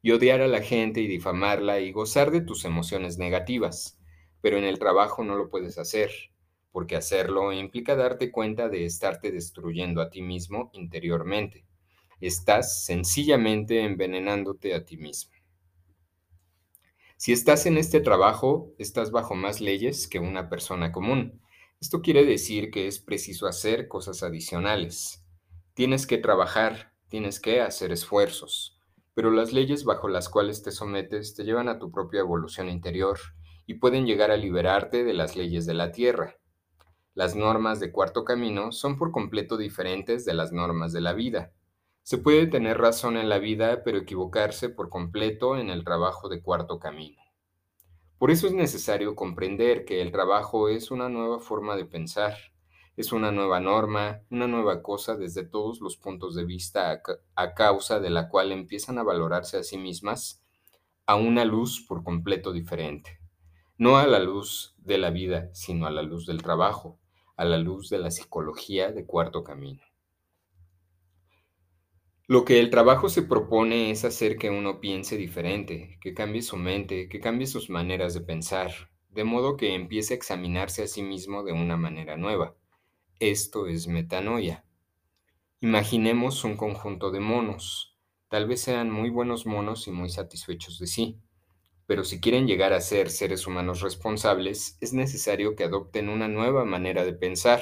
y 0.00 0.12
odiar 0.12 0.40
a 0.40 0.48
la 0.48 0.62
gente 0.62 1.00
y 1.00 1.08
difamarla 1.08 1.80
y 1.80 1.92
gozar 1.92 2.30
de 2.30 2.40
tus 2.40 2.64
emociones 2.64 3.18
negativas 3.18 3.98
pero 4.40 4.58
en 4.58 4.64
el 4.64 4.78
trabajo 4.78 5.24
no 5.24 5.36
lo 5.36 5.48
puedes 5.50 5.78
hacer, 5.78 6.10
porque 6.72 6.96
hacerlo 6.96 7.52
implica 7.52 7.96
darte 7.96 8.30
cuenta 8.30 8.68
de 8.68 8.84
estarte 8.84 9.30
destruyendo 9.32 10.00
a 10.00 10.10
ti 10.10 10.22
mismo 10.22 10.70
interiormente. 10.72 11.66
Estás 12.20 12.84
sencillamente 12.84 13.82
envenenándote 13.82 14.74
a 14.74 14.84
ti 14.84 14.96
mismo. 14.96 15.32
Si 17.16 17.32
estás 17.32 17.66
en 17.66 17.76
este 17.76 18.00
trabajo, 18.00 18.72
estás 18.78 19.10
bajo 19.10 19.34
más 19.34 19.60
leyes 19.60 20.08
que 20.08 20.18
una 20.18 20.48
persona 20.48 20.90
común. 20.90 21.40
Esto 21.80 22.02
quiere 22.02 22.26
decir 22.26 22.70
que 22.70 22.86
es 22.86 22.98
preciso 22.98 23.46
hacer 23.46 23.88
cosas 23.88 24.22
adicionales. 24.22 25.24
Tienes 25.72 26.06
que 26.06 26.18
trabajar, 26.18 26.92
tienes 27.08 27.40
que 27.40 27.62
hacer 27.62 27.90
esfuerzos, 27.90 28.78
pero 29.14 29.30
las 29.30 29.54
leyes 29.54 29.84
bajo 29.84 30.06
las 30.06 30.28
cuales 30.28 30.62
te 30.62 30.72
sometes 30.72 31.34
te 31.34 31.42
llevan 31.42 31.70
a 31.70 31.78
tu 31.78 31.90
propia 31.90 32.20
evolución 32.20 32.68
interior 32.68 33.18
y 33.66 33.74
pueden 33.74 34.04
llegar 34.04 34.30
a 34.30 34.36
liberarte 34.36 35.04
de 35.04 35.14
las 35.14 35.36
leyes 35.36 35.64
de 35.64 35.72
la 35.72 35.90
Tierra. 35.90 36.36
Las 37.14 37.34
normas 37.34 37.80
de 37.80 37.92
cuarto 37.92 38.26
camino 38.26 38.72
son 38.72 38.98
por 38.98 39.10
completo 39.10 39.56
diferentes 39.56 40.26
de 40.26 40.34
las 40.34 40.52
normas 40.52 40.92
de 40.92 41.00
la 41.00 41.14
vida. 41.14 41.54
Se 42.02 42.18
puede 42.18 42.46
tener 42.46 42.76
razón 42.76 43.16
en 43.16 43.30
la 43.30 43.38
vida, 43.38 43.84
pero 43.84 43.96
equivocarse 43.96 44.68
por 44.68 44.90
completo 44.90 45.56
en 45.56 45.70
el 45.70 45.82
trabajo 45.82 46.28
de 46.28 46.42
cuarto 46.42 46.78
camino. 46.78 47.19
Por 48.20 48.30
eso 48.30 48.46
es 48.46 48.52
necesario 48.52 49.16
comprender 49.16 49.86
que 49.86 50.02
el 50.02 50.12
trabajo 50.12 50.68
es 50.68 50.90
una 50.90 51.08
nueva 51.08 51.38
forma 51.38 51.74
de 51.74 51.86
pensar, 51.86 52.34
es 52.94 53.12
una 53.12 53.32
nueva 53.32 53.60
norma, 53.60 54.20
una 54.28 54.46
nueva 54.46 54.82
cosa 54.82 55.16
desde 55.16 55.42
todos 55.42 55.80
los 55.80 55.96
puntos 55.96 56.34
de 56.34 56.44
vista 56.44 56.92
a, 56.92 57.00
a 57.34 57.54
causa 57.54 57.98
de 57.98 58.10
la 58.10 58.28
cual 58.28 58.52
empiezan 58.52 58.98
a 58.98 59.04
valorarse 59.04 59.56
a 59.56 59.62
sí 59.62 59.78
mismas 59.78 60.42
a 61.06 61.14
una 61.14 61.46
luz 61.46 61.82
por 61.88 62.04
completo 62.04 62.52
diferente. 62.52 63.18
No 63.78 63.96
a 63.96 64.06
la 64.06 64.18
luz 64.18 64.74
de 64.76 64.98
la 64.98 65.08
vida, 65.08 65.48
sino 65.54 65.86
a 65.86 65.90
la 65.90 66.02
luz 66.02 66.26
del 66.26 66.42
trabajo, 66.42 66.98
a 67.38 67.46
la 67.46 67.56
luz 67.56 67.88
de 67.88 68.00
la 68.00 68.10
psicología 68.10 68.92
de 68.92 69.06
cuarto 69.06 69.42
camino. 69.42 69.80
Lo 72.30 72.44
que 72.44 72.60
el 72.60 72.70
trabajo 72.70 73.08
se 73.08 73.22
propone 73.22 73.90
es 73.90 74.04
hacer 74.04 74.36
que 74.36 74.50
uno 74.50 74.80
piense 74.80 75.16
diferente, 75.16 75.98
que 76.00 76.14
cambie 76.14 76.42
su 76.42 76.56
mente, 76.56 77.08
que 77.08 77.18
cambie 77.18 77.48
sus 77.48 77.70
maneras 77.70 78.14
de 78.14 78.20
pensar, 78.20 78.70
de 79.08 79.24
modo 79.24 79.56
que 79.56 79.74
empiece 79.74 80.14
a 80.14 80.16
examinarse 80.16 80.84
a 80.84 80.86
sí 80.86 81.02
mismo 81.02 81.42
de 81.42 81.50
una 81.50 81.76
manera 81.76 82.16
nueva. 82.16 82.54
Esto 83.18 83.66
es 83.66 83.88
metanoia. 83.88 84.64
Imaginemos 85.60 86.44
un 86.44 86.56
conjunto 86.56 87.10
de 87.10 87.18
monos. 87.18 87.98
Tal 88.28 88.46
vez 88.46 88.60
sean 88.60 88.92
muy 88.92 89.10
buenos 89.10 89.44
monos 89.44 89.88
y 89.88 89.90
muy 89.90 90.08
satisfechos 90.08 90.78
de 90.78 90.86
sí. 90.86 91.18
Pero 91.86 92.04
si 92.04 92.20
quieren 92.20 92.46
llegar 92.46 92.72
a 92.72 92.80
ser 92.80 93.10
seres 93.10 93.48
humanos 93.48 93.80
responsables, 93.80 94.78
es 94.80 94.92
necesario 94.92 95.56
que 95.56 95.64
adopten 95.64 96.08
una 96.08 96.28
nueva 96.28 96.64
manera 96.64 97.04
de 97.04 97.12
pensar, 97.12 97.60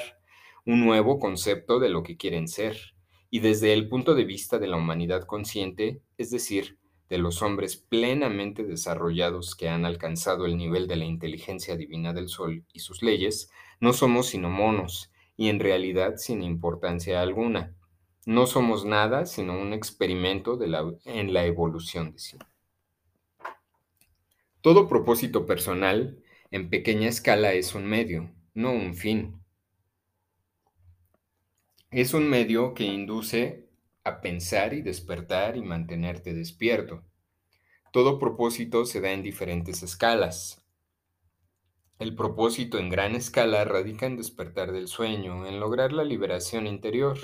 un 0.66 0.84
nuevo 0.84 1.18
concepto 1.18 1.80
de 1.80 1.88
lo 1.88 2.02
que 2.02 2.18
quieren 2.18 2.48
ser. 2.48 2.97
Y 3.30 3.40
desde 3.40 3.72
el 3.72 3.88
punto 3.88 4.14
de 4.14 4.24
vista 4.24 4.58
de 4.58 4.68
la 4.68 4.76
humanidad 4.76 5.24
consciente, 5.24 6.00
es 6.16 6.30
decir, 6.30 6.78
de 7.08 7.18
los 7.18 7.42
hombres 7.42 7.76
plenamente 7.76 8.64
desarrollados 8.64 9.54
que 9.54 9.68
han 9.68 9.84
alcanzado 9.84 10.46
el 10.46 10.56
nivel 10.56 10.86
de 10.88 10.96
la 10.96 11.04
inteligencia 11.04 11.76
divina 11.76 12.12
del 12.12 12.28
Sol 12.28 12.64
y 12.72 12.80
sus 12.80 13.02
leyes, 13.02 13.50
no 13.80 13.92
somos 13.92 14.26
sino 14.28 14.50
monos, 14.50 15.10
y 15.36 15.48
en 15.48 15.60
realidad 15.60 16.16
sin 16.16 16.42
importancia 16.42 17.22
alguna. 17.22 17.74
No 18.26 18.46
somos 18.46 18.84
nada 18.84 19.24
sino 19.24 19.58
un 19.58 19.72
experimento 19.72 20.58
en 21.04 21.32
la 21.32 21.46
evolución 21.46 22.12
de 22.12 22.18
sí. 22.18 22.36
Todo 24.60 24.88
propósito 24.88 25.46
personal 25.46 26.18
en 26.50 26.68
pequeña 26.68 27.08
escala 27.08 27.52
es 27.52 27.74
un 27.74 27.86
medio, 27.86 28.30
no 28.52 28.72
un 28.72 28.94
fin. 28.94 29.40
Es 31.90 32.12
un 32.12 32.28
medio 32.28 32.74
que 32.74 32.84
induce 32.84 33.66
a 34.04 34.20
pensar 34.20 34.74
y 34.74 34.82
despertar 34.82 35.56
y 35.56 35.62
mantenerte 35.62 36.34
despierto. 36.34 37.02
Todo 37.92 38.18
propósito 38.18 38.84
se 38.84 39.00
da 39.00 39.12
en 39.12 39.22
diferentes 39.22 39.82
escalas. 39.82 40.62
El 41.98 42.14
propósito 42.14 42.76
en 42.76 42.90
gran 42.90 43.14
escala 43.14 43.64
radica 43.64 44.04
en 44.04 44.18
despertar 44.18 44.70
del 44.70 44.86
sueño, 44.86 45.46
en 45.46 45.60
lograr 45.60 45.94
la 45.94 46.04
liberación 46.04 46.66
interior. 46.66 47.16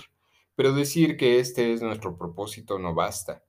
Pero 0.57 0.73
decir 0.73 1.19
que 1.19 1.41
este 1.41 1.75
es 1.75 1.83
nuestro 1.83 2.17
propósito 2.17 2.79
no 2.79 2.95
basta. 2.95 3.45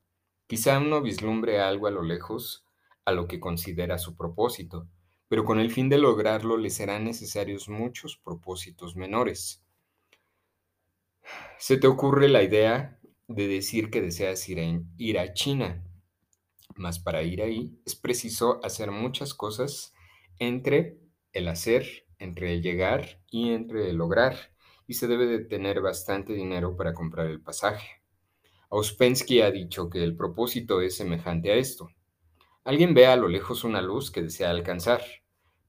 Quizá 0.48 0.80
uno 0.80 1.02
vislumbre 1.02 1.62
algo 1.62 1.88
a 1.88 1.92
lo 1.92 2.04
lejos 2.04 2.66
a 3.06 3.14
lo 3.14 3.26
que 3.30 3.40
considera 3.40 4.00
su 4.00 4.18
propósito, 4.18 4.90
pero 5.30 5.46
con 5.46 5.62
el 5.62 5.72
fin 5.72 5.88
de 5.88 5.98
lograrlo 5.98 6.58
le 6.58 6.72
serán 6.72 7.06
necesarios 7.06 7.70
muchos 7.70 8.18
propósitos 8.18 8.98
menores. 8.98 9.65
Se 11.58 11.78
te 11.78 11.88
ocurre 11.88 12.30
la 12.30 12.44
idea 12.44 13.00
de 13.28 13.48
decir 13.48 13.90
que 13.90 14.02
deseas 14.02 14.48
ir 14.50 14.60
a, 14.60 14.82
ir 14.98 15.20
a 15.20 15.34
China, 15.34 15.84
mas 16.76 17.00
para 17.00 17.24
ir 17.24 17.42
ahí 17.42 17.80
es 17.86 17.96
preciso 17.96 18.60
hacer 18.64 18.92
muchas 18.92 19.34
cosas 19.34 19.94
entre 20.40 21.00
el 21.34 21.48
hacer, 21.48 22.06
entre 22.20 22.54
el 22.54 22.62
llegar 22.62 23.22
y 23.30 23.52
entre 23.52 23.90
el 23.90 23.98
lograr, 23.98 24.54
y 24.88 24.94
se 24.94 25.08
debe 25.08 25.26
de 25.26 25.40
tener 25.40 25.82
bastante 25.82 26.34
dinero 26.34 26.76
para 26.76 26.94
comprar 26.94 27.28
el 27.28 27.42
pasaje. 27.42 28.04
Ouspensky 28.70 29.42
ha 29.42 29.52
dicho 29.52 29.90
que 29.90 30.04
el 30.04 30.16
propósito 30.16 30.82
es 30.82 30.98
semejante 30.98 31.52
a 31.52 31.56
esto. 31.56 31.90
Alguien 32.64 32.94
ve 32.94 33.08
a 33.08 33.16
lo 33.16 33.28
lejos 33.28 33.64
una 33.64 33.82
luz 33.82 34.12
que 34.12 34.22
desea 34.22 34.50
alcanzar, 34.50 35.02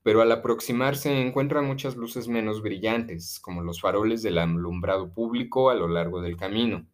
pero 0.07 0.23
al 0.23 0.31
aproximarse 0.31 1.21
encuentra 1.21 1.63
muchas 1.63 1.97
luces 1.97 2.29
menos 2.29 2.63
brillantes, 2.63 3.41
como 3.41 3.65
los 3.65 3.81
faroles 3.81 4.23
del 4.23 4.39
alumbrado 4.39 5.13
público 5.13 5.69
a 5.69 5.75
lo 5.75 5.89
largo 5.89 6.21
del 6.21 6.37
camino. 6.37 6.87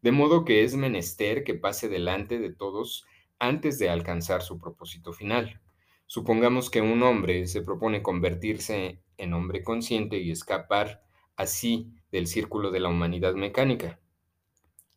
De 0.00 0.10
modo 0.10 0.46
que 0.46 0.64
es 0.64 0.74
menester 0.74 1.44
que 1.44 1.52
pase 1.52 1.90
delante 1.90 2.38
de 2.38 2.50
todos 2.50 3.04
antes 3.38 3.78
de 3.78 3.90
alcanzar 3.90 4.40
su 4.40 4.58
propósito 4.58 5.12
final. 5.12 5.60
Supongamos 6.06 6.70
que 6.70 6.80
un 6.80 7.02
hombre 7.02 7.46
se 7.46 7.60
propone 7.60 8.02
convertirse 8.02 9.02
en 9.18 9.34
hombre 9.34 9.62
consciente 9.62 10.16
y 10.16 10.30
escapar 10.30 11.02
así 11.36 11.92
del 12.10 12.26
círculo 12.26 12.70
de 12.70 12.80
la 12.80 12.88
humanidad 12.88 13.34
mecánica. 13.34 14.00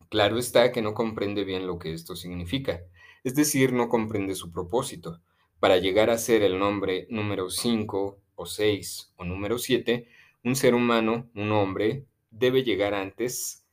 Claro 0.08 0.38
está 0.38 0.72
que 0.72 0.82
no 0.82 0.94
comprende 0.94 1.44
bien 1.44 1.68
lo 1.68 1.78
que 1.78 1.92
esto 1.92 2.16
significa, 2.16 2.80
es 3.26 3.36
decir, 3.36 3.74
no 3.74 3.90
comprende 3.90 4.34
su 4.36 4.50
propósito. 4.50 5.20
Para 5.60 5.78
llegar 5.78 6.10
a 6.10 6.18
ser 6.18 6.42
el 6.44 6.58
nombre 6.58 7.06
número 7.10 7.50
5 7.50 8.18
o 8.36 8.46
6 8.46 9.14
o 9.18 9.26
número 9.26 9.58
7, 9.58 10.08
un 10.46 10.56
ser 10.56 10.74
humano, 10.74 11.30
un 11.36 11.52
hombre, 11.52 12.06
debe 12.32 12.64
llegar 12.64 12.94
antes 12.94 13.66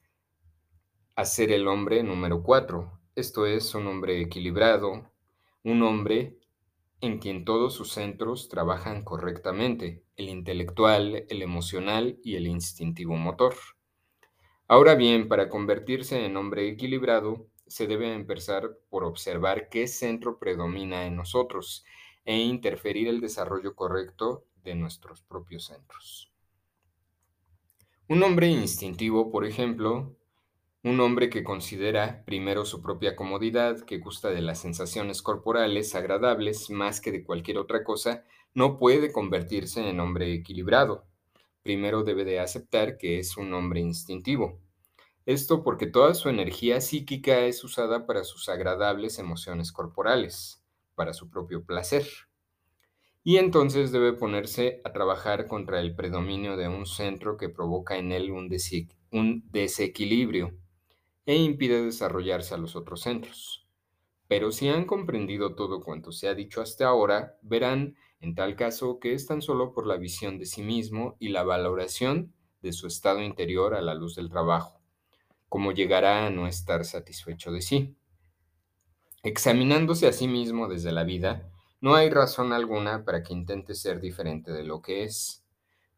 a 1.15 1.25
ser 1.25 1.53
el 1.53 1.69
hombre 1.69 2.03
número 2.03 2.43
4. 2.43 2.91
Esto 3.15 3.47
es 3.47 3.73
un 3.77 3.87
hombre 3.87 4.21
equilibrado, 4.21 5.13
un 5.63 5.83
hombre 5.85 6.37
en 7.01 7.21
quien 7.21 7.45
todos 7.45 7.75
sus 7.75 7.93
centros 7.93 8.49
trabajan 8.49 9.05
correctamente, 9.05 10.03
el 10.17 10.29
intelectual, 10.29 11.25
el 11.29 11.41
emocional 11.41 12.19
y 12.25 12.35
el 12.35 12.49
instintivo 12.49 13.17
motor. 13.17 13.55
Ahora 14.67 14.97
bien, 14.97 15.29
para 15.29 15.49
convertirse 15.49 16.27
en 16.27 16.37
hombre 16.37 16.69
equilibrado, 16.69 17.47
se 17.67 17.87
debe 17.87 18.13
empezar 18.13 18.79
por 18.91 19.05
observar 19.05 19.69
qué 19.69 19.89
centro 19.89 20.39
predomina 20.39 21.07
en 21.07 21.17
nosotros 21.17 21.85
e 22.25 22.37
interferir 22.39 23.09
el 23.09 23.21
desarrollo 23.21 23.75
correcto 23.75 24.45
de 24.65 24.75
nuestros 24.75 25.23
propios 25.23 25.67
centros. 25.67 26.33
Un 28.09 28.23
hombre 28.23 28.49
instintivo, 28.49 29.31
por 29.31 29.45
ejemplo, 29.45 30.17
un 30.83 31.01
hombre 31.01 31.29
que 31.29 31.43
considera 31.43 32.23
primero 32.25 32.65
su 32.65 32.81
propia 32.81 33.17
comodidad, 33.17 33.81
que 33.81 33.99
gusta 33.99 34.31
de 34.31 34.43
las 34.43 34.61
sensaciones 34.61 35.23
corporales 35.23 35.95
agradables 35.97 36.71
más 36.71 37.01
que 37.01 37.11
de 37.11 37.25
cualquier 37.25 37.59
otra 37.59 37.83
cosa, 37.83 38.25
no 38.55 38.79
puede 38.79 39.11
convertirse 39.11 39.89
en 39.89 39.99
hombre 39.99 40.33
equilibrado. 40.33 41.05
Primero 41.65 42.05
debe 42.05 42.25
de 42.25 42.39
aceptar 42.39 42.97
que 42.97 43.19
es 43.19 43.37
un 43.37 43.53
hombre 43.55 43.81
instintivo. 43.81 44.61
Esto 45.27 45.65
porque 45.65 45.89
toda 45.89 46.15
su 46.15 46.29
energía 46.29 46.81
psíquica 46.81 47.41
es 47.41 47.65
usada 47.65 48.07
para 48.07 48.23
sus 48.23 48.49
agradables 48.49 49.19
emociones 49.19 49.73
corporales, 49.73 50.63
para 50.95 51.13
su 51.13 51.29
propio 51.29 51.65
placer. 51.65 52.07
Y 53.25 53.39
entonces 53.39 53.91
debe 53.91 54.13
ponerse 54.13 54.81
a 54.85 54.93
trabajar 54.93 55.49
contra 55.49 55.81
el 55.81 55.97
predominio 55.97 56.57
de 56.57 56.69
un 56.69 56.87
centro 56.87 57.37
que 57.37 57.49
provoca 57.49 57.99
en 57.99 58.13
él 58.13 58.31
un, 58.31 58.49
desequilibrio 59.51 60.57
e 61.27 61.35
impide 61.35 61.83
desarrollarse 61.83 62.55
a 62.55 62.59
los 62.59 62.77
otros 62.77 63.01
centros. 63.01 63.67
Pero 64.29 64.53
si 64.53 64.69
han 64.69 64.85
comprendido 64.85 65.57
todo 65.57 65.81
cuanto 65.81 66.13
se 66.13 66.29
ha 66.29 66.35
dicho 66.35 66.63
hasta 66.63 66.87
ahora, 66.87 67.37
verán 67.43 67.97
en 68.21 68.37
tal 68.37 68.55
caso 68.55 69.01
que 69.01 69.13
es 69.13 69.27
tan 69.27 69.43
solo 69.43 69.73
por 69.73 69.89
la 69.89 69.97
visión 69.97 70.39
de 70.39 70.47
sí 70.47 70.63
mismo 70.63 71.17
y 71.19 71.31
la 71.31 71.43
valoración 71.43 72.33
de 72.63 72.73
su 72.73 72.87
estado 72.87 73.23
interior 73.23 73.75
a 73.75 73.83
la 73.83 73.95
luz 73.95 74.15
del 74.15 74.31
trabajo, 74.31 74.76
como 75.49 75.73
llegará 75.73 76.27
a 76.27 76.31
no 76.31 76.47
estar 76.47 76.85
satisfecho 76.85 77.53
de 77.53 77.63
sí. 77.63 77.97
Examinándose 79.23 80.07
a 80.07 80.13
sí 80.13 80.29
mismo 80.29 80.69
desde 80.69 80.93
la 80.93 81.05
vida, 81.05 81.51
no 81.81 81.95
hay 81.95 82.11
razón 82.11 82.53
alguna 82.53 83.05
para 83.05 83.23
que 83.23 83.33
intente 83.33 83.75
ser 83.75 84.01
diferente 84.01 84.53
de 84.53 84.65
lo 84.65 84.83
que 84.83 85.05
es. 85.05 85.45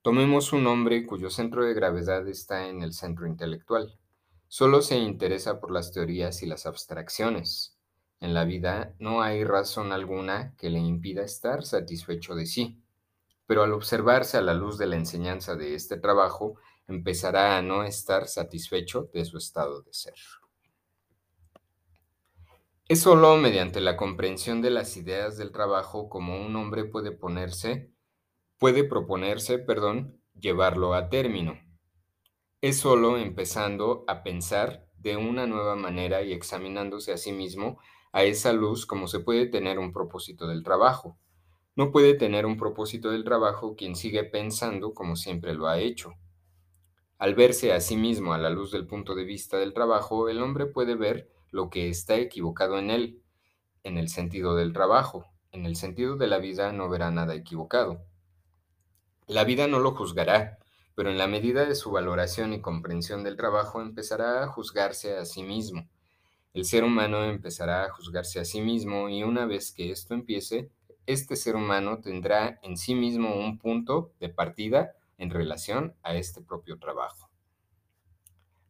Tomemos 0.03 0.53
un 0.53 0.67
hombre 0.67 1.07
cuyo 1.07 1.31
centro 1.31 1.65
de 1.65 1.75
gravedad 1.75 2.27
está 2.29 2.69
en 2.69 2.83
el 2.83 2.93
centro 2.93 3.27
intelectual. 3.27 3.99
Solo 4.49 4.81
se 4.81 4.97
interesa 4.97 5.61
por 5.61 5.71
las 5.71 5.93
teorías 5.93 6.43
y 6.43 6.47
las 6.47 6.67
abstracciones. 6.67 7.77
En 8.21 8.35
la 8.35 8.45
vida 8.45 8.95
no 8.99 9.23
hay 9.23 9.45
razón 9.45 9.93
alguna 9.93 10.55
que 10.57 10.71
le 10.71 10.79
impida 10.79 11.23
estar 11.23 11.65
satisfecho 11.65 12.35
de 12.35 12.47
sí, 12.47 12.83
pero 13.47 13.63
al 13.63 13.73
observarse 13.73 14.37
a 14.37 14.43
la 14.43 14.55
luz 14.55 14.79
de 14.79 14.87
la 14.87 14.97
enseñanza 14.97 15.55
de 15.55 15.75
este 15.75 15.97
trabajo, 15.97 16.57
empezará 16.89 17.57
a 17.57 17.63
no 17.63 17.85
estar 17.85 18.27
satisfecho 18.27 19.09
de 19.13 19.25
su 19.25 19.39
estado 19.39 19.83
de 19.83 19.93
ser. 19.93 20.15
Es 22.89 23.03
solo 23.03 23.37
mediante 23.37 23.83
la 23.83 23.99
comprensión 23.99 24.63
de 24.63 24.71
las 24.71 24.97
ideas 24.97 25.37
del 25.37 25.53
trabajo 25.53 26.09
como 26.09 26.41
un 26.41 26.57
hombre 26.57 26.85
puede 26.85 27.13
ponerse, 27.13 27.93
puede 28.57 28.83
proponerse, 28.83 29.59
perdón, 29.59 30.19
llevarlo 30.35 30.95
a 30.95 31.11
término. 31.11 31.61
Es 32.63 32.79
solo 32.79 33.19
empezando 33.19 34.05
a 34.09 34.23
pensar 34.23 34.89
de 34.97 35.19
una 35.19 35.47
nueva 35.47 35.77
manera 35.77 36.23
y 36.23 36.33
examinándose 36.33 37.13
a 37.13 37.19
sí 37.19 37.31
mismo 37.33 37.79
a 38.13 38.25
esa 38.25 38.55
luz 38.55 38.87
como 38.87 39.07
se 39.07 39.21
puede 39.21 39.47
tener 39.47 39.79
un 39.79 39.93
propósito 39.93 40.49
del 40.49 40.63
trabajo. 40.63 41.19
No 41.77 41.93
puede 41.93 42.15
tener 42.15 42.47
un 42.47 42.57
propósito 42.57 43.11
del 43.11 43.23
trabajo 43.23 43.77
quien 43.77 43.95
sigue 43.95 44.25
pensando 44.25 44.95
como 44.95 45.15
siempre 45.15 45.55
lo 45.55 45.69
ha 45.69 45.79
hecho. 45.79 46.15
Al 47.19 47.35
verse 47.35 47.73
a 47.73 47.81
sí 47.81 47.97
mismo 47.97 48.33
a 48.33 48.39
la 48.39 48.49
luz 48.49 48.71
del 48.71 48.87
punto 48.87 49.17
de 49.17 49.25
vista 49.25 49.57
del 49.59 49.75
trabajo, 49.75 50.29
el 50.29 50.41
hombre 50.41 50.67
puede 50.67 50.95
ver 50.95 51.29
lo 51.51 51.69
que 51.69 51.89
está 51.89 52.15
equivocado 52.15 52.79
en 52.79 52.91
él, 52.91 53.23
en 53.83 53.99
el 53.99 54.09
sentido 54.09 54.55
del 54.55 54.73
trabajo. 54.73 55.27
En 55.51 55.67
el 55.67 55.75
sentido 55.75 56.17
de 56.17 56.29
la 56.29 56.39
vida 56.39 56.73
no 56.73 56.89
verá 56.89 57.11
nada 57.11 57.35
equivocado. 57.35 58.05
La 59.27 59.43
vida 59.43 59.67
no 59.67 59.81
lo 59.81 59.97
juzgará, 59.97 60.59
pero 60.95 61.11
en 61.11 61.19
la 61.19 61.27
medida 61.27 61.65
de 61.65 61.75
su 61.75 61.91
valoración 61.91 62.53
y 62.53 62.61
comprensión 62.61 63.25
del 63.25 63.37
trabajo 63.37 63.81
empezará 63.81 64.45
a 64.45 64.47
juzgarse 64.47 65.17
a 65.17 65.25
sí 65.25 65.43
mismo. 65.43 65.89
El 66.55 66.65
ser 66.67 66.85
humano 66.85 67.25
empezará 67.25 67.85
a 67.85 67.91
juzgarse 67.91 68.39
a 68.39 68.45
sí 68.45 68.61
mismo 68.61 69.09
y 69.09 69.25
una 69.25 69.45
vez 69.45 69.73
que 69.73 69.91
esto 69.91 70.15
empiece, 70.15 70.71
este 71.07 71.35
ser 71.35 71.57
humano 71.57 71.99
tendrá 72.01 72.61
en 72.63 72.77
sí 72.77 72.95
mismo 72.95 73.35
un 73.35 73.59
punto 73.59 74.13
de 74.21 74.29
partida 74.29 74.95
en 75.19 75.31
relación 75.31 75.95
a 76.03 76.15
este 76.15 76.41
propio 76.41 76.79
trabajo. 76.79 77.31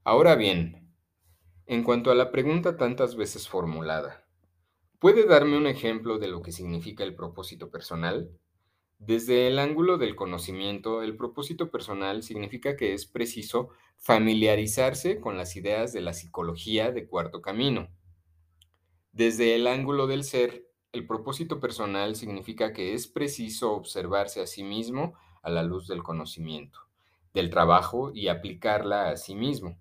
Ahora 0.03 0.35
bien, 0.35 0.95
en 1.67 1.85
cuanto 1.85 2.11
a 2.11 2.15
la 2.15 2.31
pregunta 2.31 2.77
tantas 2.77 3.15
veces 3.15 3.49
formulada, 3.49 4.27
¿puede 4.99 5.27
darme 5.27 5.57
un 5.57 5.67
ejemplo 5.67 6.19
de 6.19 6.29
lo 6.29 6.43
que 6.43 6.51
significa 6.51 7.05
el 7.05 7.15
propósito 7.15 7.71
personal? 7.71 8.31
Desde 8.99 9.47
el 9.47 9.59
ángulo 9.61 9.97
del 9.97 10.17
conocimiento, 10.17 11.03
el 11.03 11.17
propósito 11.17 11.71
personal 11.71 12.23
significa 12.23 12.75
que 12.75 12.95
es 12.95 13.07
preciso 13.07 13.69
familiarizarse 13.97 15.21
con 15.21 15.37
las 15.37 15.55
ideas 15.57 15.93
de 15.93 16.01
la 16.01 16.15
psicología 16.15 16.91
de 16.91 17.07
cuarto 17.07 17.41
camino. 17.41 17.91
Desde 19.13 19.55
el 19.55 19.67
ángulo 19.67 20.07
del 20.07 20.25
ser, 20.25 20.69
el 20.93 21.07
propósito 21.07 21.61
personal 21.61 22.17
significa 22.17 22.73
que 22.73 22.95
es 22.95 23.07
preciso 23.07 23.73
observarse 23.73 24.41
a 24.41 24.47
sí 24.47 24.65
mismo 24.65 25.15
a 25.43 25.51
la 25.51 25.63
luz 25.63 25.87
del 25.87 26.03
conocimiento, 26.03 26.81
del 27.35 27.51
trabajo 27.51 28.11
y 28.13 28.29
aplicarla 28.29 29.11
a 29.11 29.17
sí 29.17 29.35
mismo. 29.35 29.79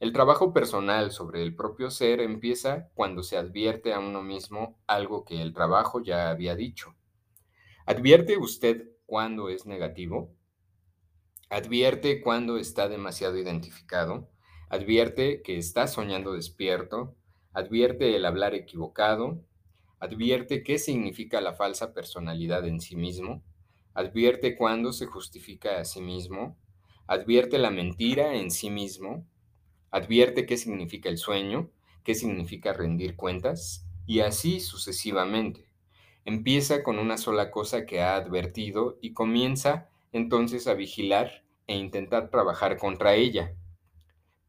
El 0.00 0.12
trabajo 0.12 0.54
personal 0.54 1.10
sobre 1.10 1.42
el 1.42 1.54
propio 1.54 1.90
ser 1.90 2.20
empieza 2.20 2.88
cuando 2.94 3.22
se 3.22 3.36
advierte 3.36 3.92
a 3.92 3.98
uno 3.98 4.22
mismo 4.22 4.78
algo 4.86 5.24
que 5.24 5.42
el 5.42 5.52
trabajo 5.52 6.02
ya 6.02 6.30
había 6.30 6.56
dicho. 6.56 6.94
¿Advierte 7.84 8.38
usted 8.38 8.88
cuando 9.04 9.48
es 9.50 9.66
negativo? 9.66 10.34
¿Advierte 11.50 12.22
cuando 12.22 12.56
está 12.56 12.88
demasiado 12.88 13.36
identificado? 13.36 14.30
¿Advierte 14.70 15.42
que 15.42 15.58
está 15.58 15.86
soñando 15.86 16.32
despierto? 16.32 17.16
¿Advierte 17.52 18.14
el 18.16 18.24
hablar 18.24 18.54
equivocado? 18.54 19.44
¿Advierte 19.98 20.62
qué 20.62 20.78
significa 20.78 21.40
la 21.40 21.52
falsa 21.52 21.92
personalidad 21.92 22.64
en 22.66 22.80
sí 22.80 22.96
mismo? 22.96 23.42
¿Advierte 23.94 24.56
cuándo 24.56 24.92
se 24.92 25.06
justifica 25.06 25.80
a 25.80 25.84
sí 25.84 26.00
mismo? 26.00 26.56
¿Advierte 27.06 27.58
la 27.58 27.70
mentira 27.70 28.34
en 28.36 28.52
sí 28.52 28.70
mismo? 28.70 29.26
¿Advierte 29.90 30.46
qué 30.46 30.56
significa 30.56 31.08
el 31.08 31.18
sueño? 31.18 31.70
¿Qué 32.04 32.14
significa 32.14 32.72
rendir 32.72 33.16
cuentas? 33.16 33.84
Y 34.06 34.20
así 34.20 34.60
sucesivamente. 34.60 35.66
Empieza 36.24 36.84
con 36.84 37.00
una 37.00 37.18
sola 37.18 37.50
cosa 37.50 37.84
que 37.84 38.00
ha 38.00 38.14
advertido 38.14 38.98
y 39.02 39.12
comienza 39.12 39.88
entonces 40.12 40.68
a 40.68 40.74
vigilar 40.74 41.44
e 41.66 41.76
intentar 41.76 42.30
trabajar 42.30 42.76
contra 42.78 43.14
ella. 43.14 43.56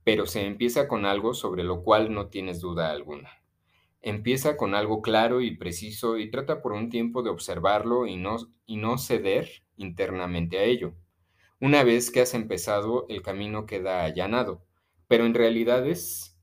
Pero 0.04 0.28
se 0.28 0.46
empieza 0.46 0.88
con 0.88 1.06
algo 1.06 1.34
sobre 1.34 1.64
lo 1.64 1.84
cual 1.84 2.14
no 2.14 2.28
tienes 2.28 2.60
duda 2.60 2.92
alguna. 2.92 3.41
Empieza 4.02 4.58
con 4.58 4.74
algo 4.74 5.02
claro 5.02 5.42
y 5.42 5.56
preciso 5.56 6.18
y 6.18 6.32
trata 6.32 6.62
por 6.62 6.72
un 6.72 6.90
tiempo 6.90 7.22
de 7.22 7.30
observarlo 7.30 8.08
y 8.08 8.18
no, 8.18 8.38
y 8.66 8.78
no 8.78 8.98
ceder 8.98 9.64
internamente 9.78 10.58
a 10.58 10.64
ello. 10.64 10.96
Una 11.60 11.84
vez 11.84 12.10
que 12.10 12.22
has 12.22 12.34
empezado, 12.34 13.06
el 13.10 13.22
camino 13.22 13.68
queda 13.68 14.04
allanado, 14.04 14.66
pero 15.08 15.26
en 15.26 15.36
realidad 15.36 15.88
es... 15.88 16.36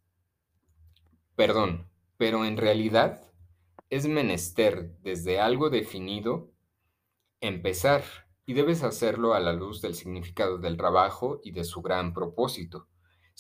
Perdón, 1.35 1.91
pero 2.17 2.45
en 2.45 2.57
realidad 2.57 3.33
es 3.91 4.07
menester 4.07 4.93
desde 5.01 5.41
algo 5.41 5.71
definido 5.71 6.53
empezar 7.41 8.05
y 8.47 8.55
debes 8.55 8.83
hacerlo 8.83 9.35
a 9.35 9.41
la 9.41 9.53
luz 9.53 9.83
del 9.83 9.95
significado 9.95 10.59
del 10.59 10.77
trabajo 10.77 11.41
y 11.43 11.53
de 11.53 11.65
su 11.65 11.83
gran 11.83 12.15
propósito. 12.15 12.89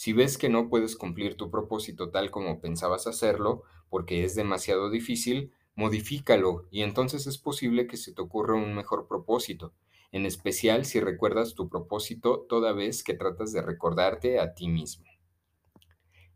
Si 0.00 0.12
ves 0.12 0.38
que 0.38 0.48
no 0.48 0.68
puedes 0.68 0.94
cumplir 0.94 1.37
tu 1.37 1.50
propósito 1.50 2.11
tal 2.11 2.30
como 2.30 2.61
pensabas 2.61 3.08
hacerlo 3.08 3.64
porque 3.90 4.22
es 4.22 4.37
demasiado 4.37 4.90
difícil, 4.90 5.52
modifícalo 5.74 6.68
y 6.70 6.82
entonces 6.82 7.26
es 7.26 7.37
posible 7.37 7.88
que 7.88 7.96
se 7.96 8.14
te 8.14 8.22
ocurra 8.22 8.54
un 8.54 8.76
mejor 8.76 9.08
propósito, 9.08 9.72
en 10.12 10.24
especial 10.24 10.84
si 10.84 11.00
recuerdas 11.00 11.56
tu 11.56 11.68
propósito 11.68 12.46
toda 12.48 12.70
vez 12.72 13.02
que 13.02 13.14
tratas 13.14 13.52
de 13.52 13.61
recordarte 13.61 14.38
a 14.38 14.54
ti 14.54 14.68
mismo. 14.68 15.04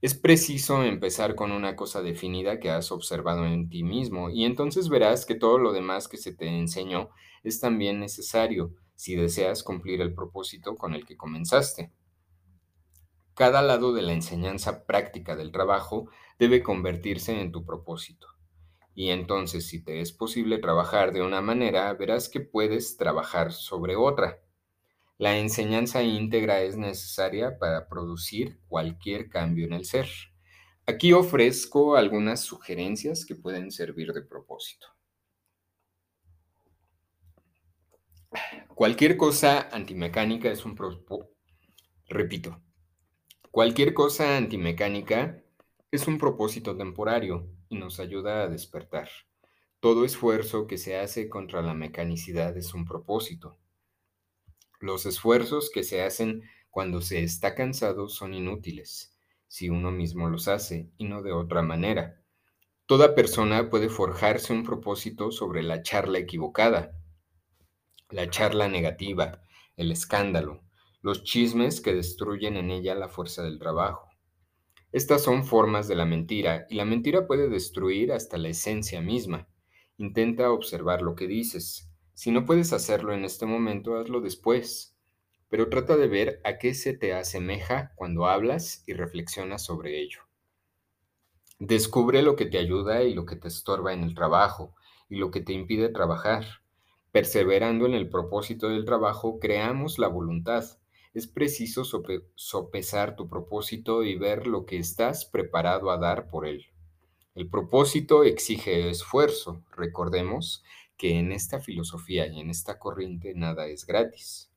Es 0.01 0.15
preciso 0.15 0.83
empezar 0.83 1.37
con 1.37 1.53
una 1.53 1.77
cosa 1.77 2.03
definida 2.03 2.59
que 2.59 2.69
has 2.69 2.91
observado 2.91 3.47
en 3.47 3.69
ti 3.69 3.85
mismo 3.85 4.29
y 4.29 4.45
entonces 4.45 4.89
verás 4.89 5.25
que 5.25 5.37
todo 5.37 5.59
lo 5.59 5.73
demás 5.73 6.09
que 6.09 6.17
se 6.17 6.35
te 6.35 6.49
enseñó 6.49 7.11
es 7.45 7.61
también 7.61 8.01
necesario 8.01 8.75
si 8.97 9.15
deseas 9.15 9.63
cumplir 9.63 10.01
el 10.01 10.15
propósito 10.15 10.77
con 10.77 10.95
el 10.95 11.07
que 11.07 11.17
comenzaste. 11.17 11.93
Cada 13.35 13.63
lado 13.63 13.95
de 13.95 14.03
la 14.03 14.13
enseñanza 14.13 14.85
práctica 14.85 15.37
del 15.37 15.53
trabajo 15.53 16.11
debe 16.39 16.63
convertirse 16.63 17.41
en 17.41 17.51
tu 17.51 17.65
propósito. 17.65 18.27
Y 18.95 19.09
entonces 19.09 19.67
si 19.67 19.83
te 19.83 20.01
es 20.01 20.13
posible 20.13 20.59
trabajar 20.59 21.13
de 21.13 21.23
una 21.23 21.41
manera, 21.41 21.93
verás 21.95 22.29
que 22.29 22.41
puedes 22.41 22.99
trabajar 22.99 23.53
sobre 23.53 23.97
otra. 23.97 24.43
La 25.17 25.39
enseñanza 25.39 26.03
íntegra 26.03 26.61
es 26.63 26.77
necesaria 26.77 27.59
para 27.59 27.89
producir 27.89 28.61
cualquier 28.69 29.31
cambio 29.31 29.67
en 29.67 29.73
el 29.73 29.87
ser. 29.87 30.09
Aquí 30.87 31.13
ofrezco 31.13 31.97
algunas 31.97 32.41
sugerencias 32.41 33.25
que 33.25 33.35
pueden 33.35 33.71
servir 33.71 34.13
de 34.13 34.23
propósito. 34.23 34.89
Cualquier 38.75 39.17
cosa 39.17 39.69
antimecánica 39.71 40.51
es 40.51 40.65
un 40.65 40.75
propósito. 40.75 41.31
Repito, 42.09 42.61
cualquier 43.53 43.93
cosa 43.93 44.39
antimecánica 44.39 45.45
es 45.91 46.09
un 46.09 46.17
propósito 46.17 46.75
temporario 46.75 47.47
y 47.69 47.77
nos 47.77 48.01
ayuda 48.01 48.43
a 48.43 48.49
despertar. 48.49 49.11
Todo 49.79 50.07
esfuerzo 50.07 50.67
que 50.67 50.79
se 50.79 50.99
hace 50.99 51.29
contra 51.29 51.61
la 51.61 51.75
mecanicidad 51.75 52.57
es 52.57 52.73
un 52.73 52.87
propósito. 52.87 53.59
Los 54.81 55.05
esfuerzos 55.05 55.71
que 55.71 55.85
se 55.85 56.03
hacen 56.03 56.43
cuando 56.71 57.03
se 57.03 57.23
está 57.23 57.55
cansado 57.55 58.09
son 58.09 58.33
inútiles, 58.33 59.19
si 59.49 59.69
uno 59.69 59.91
mismo 59.91 60.31
los 60.31 60.49
hace 60.49 60.89
y 60.97 61.05
no 61.05 61.23
de 61.23 61.33
otra 61.33 61.61
manera. 61.61 62.23
Toda 62.87 63.15
persona 63.15 63.69
puede 63.69 63.91
forjarse 63.91 64.55
un 64.55 64.65
propósito 64.65 65.31
sobre 65.31 65.63
la 65.63 65.83
charla 65.83 66.19
equivocada, 66.19 66.99
la 68.09 68.31
charla 68.31 68.69
negativa, 68.69 69.43
el 69.77 69.93
escándalo, 69.93 70.63
los 71.03 71.25
chismes 71.25 71.81
que 71.81 71.95
destruyen 71.95 72.57
en 72.57 72.71
ella 72.71 72.95
la 72.95 73.09
fuerza 73.09 73.43
del 73.43 73.59
trabajo. 73.59 74.09
Estas 74.93 75.23
son 75.23 75.45
formas 75.45 75.89
de 75.89 75.97
la 75.97 76.05
mentira 76.05 76.67
y 76.71 76.77
la 76.77 76.85
mentira 76.85 77.27
puede 77.27 77.49
destruir 77.49 78.13
hasta 78.13 78.39
la 78.39 78.49
esencia 78.49 79.01
misma. 79.01 79.49
Intenta 79.97 80.51
observar 80.51 81.03
lo 81.03 81.15
que 81.15 81.27
dices, 81.27 81.93
si 82.15 82.31
no 82.31 82.45
puedes 82.45 82.73
hacerlo 82.73 83.15
en 83.15 83.25
este 83.25 83.47
momento, 83.47 83.97
hazlo 83.97 84.21
después, 84.21 84.97
pero 85.49 85.69
trata 85.69 85.97
de 85.97 86.09
ver 86.09 86.41
a 86.45 86.59
qué 86.59 86.75
se 86.75 86.93
te 86.93 87.15
asemeja 87.15 87.93
cuando 87.97 88.27
hablas 88.27 88.85
y 88.87 88.93
reflexionas 88.93 89.65
sobre 89.65 90.01
ello. 90.01 90.21
Descubre 91.59 92.23
lo 92.23 92.37
que 92.37 92.47
te 92.47 92.59
ayuda 92.59 93.03
y 93.03 93.15
lo 93.15 93.25
que 93.25 93.37
te 93.37 93.49
estorba 93.49 93.93
en 93.93 94.03
el 94.03 94.15
trabajo 94.15 94.75
y 95.09 95.17
lo 95.17 95.31
que 95.31 95.41
te 95.41 95.53
impide 95.53 95.89
trabajar. 95.89 96.45
Perseverando 97.13 97.87
en 97.87 97.95
el 97.95 98.09
propósito 98.09 98.69
del 98.69 98.85
trabajo, 98.85 99.39
creamos 99.39 99.99
la 99.99 100.09
voluntad. 100.09 100.65
Es 101.15 101.27
preciso 101.27 101.83
sopesar 102.35 103.17
tu 103.17 103.29
propósito 103.29 104.03
y 104.03 104.17
ver 104.17 104.47
lo 104.47 104.65
que 104.65 104.79
estás 104.79 105.27
preparado 105.27 105.91
a 105.91 105.99
dar 105.99 106.31
por 106.31 106.47
él. 106.47 106.67
El 107.35 107.49
propósito 107.49 108.25
exige 108.25 108.89
esfuerzo, 108.89 109.63
recordemos, 109.77 110.63
que 110.97 111.19
en 111.19 111.33
esta 111.33 111.61
filosofía 111.61 112.27
y 112.27 112.41
en 112.41 112.49
esta 112.49 112.79
corriente 112.79 113.35
nada 113.35 113.67
es 113.67 113.87
gratis. 113.87 114.51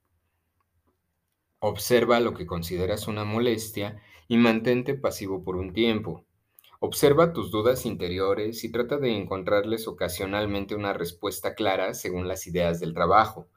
Observa 1.59 2.19
lo 2.19 2.33
que 2.33 2.45
consideras 2.45 3.07
una 3.07 3.25
molestia 3.25 4.01
y 4.27 4.37
mantente 4.37 4.93
pasivo 4.93 5.43
por 5.43 5.55
un 5.55 5.73
tiempo. 5.73 6.25
Observa 6.79 7.33
tus 7.33 7.49
dudas 7.49 7.85
interiores 7.85 8.63
y 8.63 8.71
trata 8.71 8.97
de 8.97 9.15
encontrarles 9.15 9.87
ocasionalmente 9.87 10.75
una 10.75 10.93
respuesta 10.93 11.55
clara 11.55 11.93
según 11.93 12.27
las 12.27 12.45
ideas 12.47 12.79
del 12.79 12.93
trabajo. 12.93 13.47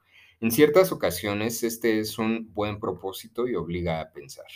En 0.41 0.51
ciertas 0.51 0.93
ocasiones 0.93 1.63
este 1.63 1.99
es 1.99 2.17
un 2.17 2.53
buen 2.53 2.79
propósito 2.79 3.45
y 3.45 3.55
obliga 3.55 3.99
a 3.99 4.13
pensar. 4.13 4.47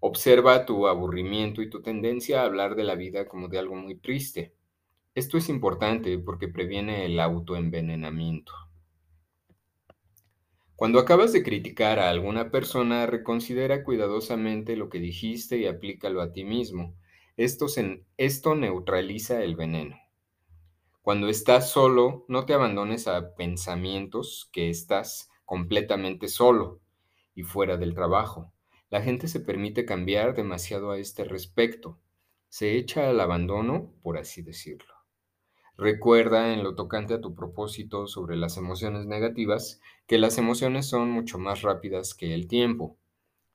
Observa 0.00 0.66
tu 0.66 0.88
aburrimiento 0.88 1.62
y 1.62 1.70
tu 1.70 1.80
tendencia 1.80 2.42
a 2.42 2.46
hablar 2.46 2.74
de 2.74 2.82
la 2.82 2.96
vida 2.96 3.28
como 3.28 3.46
de 3.46 3.60
algo 3.60 3.76
muy 3.76 3.94
triste. 3.94 4.52
Esto 5.14 5.38
es 5.38 5.48
importante 5.48 6.18
porque 6.18 6.48
previene 6.48 7.06
el 7.06 7.20
autoenvenenamiento. 7.20 8.52
Cuando 10.74 10.98
acabas 10.98 11.32
de 11.32 11.44
criticar 11.44 12.00
a 12.00 12.10
alguna 12.10 12.50
persona, 12.50 13.06
reconsidera 13.06 13.84
cuidadosamente 13.84 14.76
lo 14.76 14.88
que 14.88 14.98
dijiste 14.98 15.56
y 15.56 15.66
aplícalo 15.66 16.20
a 16.20 16.32
ti 16.32 16.42
mismo. 16.42 16.96
Esto, 17.36 17.66
esto 18.16 18.54
neutraliza 18.56 19.40
el 19.44 19.54
veneno. 19.54 20.03
Cuando 21.04 21.28
estás 21.28 21.68
solo, 21.68 22.24
no 22.28 22.46
te 22.46 22.54
abandones 22.54 23.08
a 23.08 23.34
pensamientos 23.34 24.48
que 24.50 24.70
estás 24.70 25.28
completamente 25.44 26.28
solo 26.28 26.80
y 27.34 27.42
fuera 27.42 27.76
del 27.76 27.92
trabajo. 27.92 28.54
La 28.88 29.02
gente 29.02 29.28
se 29.28 29.40
permite 29.40 29.84
cambiar 29.84 30.34
demasiado 30.34 30.92
a 30.92 30.98
este 30.98 31.24
respecto. 31.24 32.00
Se 32.48 32.78
echa 32.78 33.10
al 33.10 33.20
abandono, 33.20 33.92
por 34.02 34.16
así 34.16 34.40
decirlo. 34.40 34.94
Recuerda 35.76 36.54
en 36.54 36.62
lo 36.62 36.74
tocante 36.74 37.12
a 37.12 37.20
tu 37.20 37.34
propósito 37.34 38.06
sobre 38.06 38.36
las 38.36 38.56
emociones 38.56 39.04
negativas 39.04 39.82
que 40.06 40.16
las 40.16 40.38
emociones 40.38 40.86
son 40.86 41.10
mucho 41.10 41.36
más 41.36 41.60
rápidas 41.60 42.14
que 42.14 42.32
el 42.32 42.48
tiempo. 42.48 42.96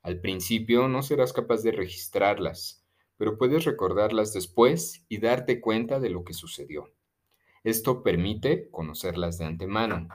Al 0.03 0.21
principio 0.21 0.88
no 0.88 1.01
serás 1.01 1.33
capaz 1.33 1.63
de 1.63 1.71
registrarlas, 1.71 2.85
pero 3.17 3.39
puedes 3.39 3.65
recordarlas 3.65 4.33
después 4.33 5.03
y 5.09 5.17
darte 5.17 5.59
cuenta 5.59 5.99
de 5.99 6.12
lo 6.12 6.23
que 6.23 6.35
sucedió. 6.35 6.93
Esto 7.63 8.03
permite 8.03 8.69
conocerlas 8.71 9.37
de 9.37 9.45
antemano. 9.45 10.07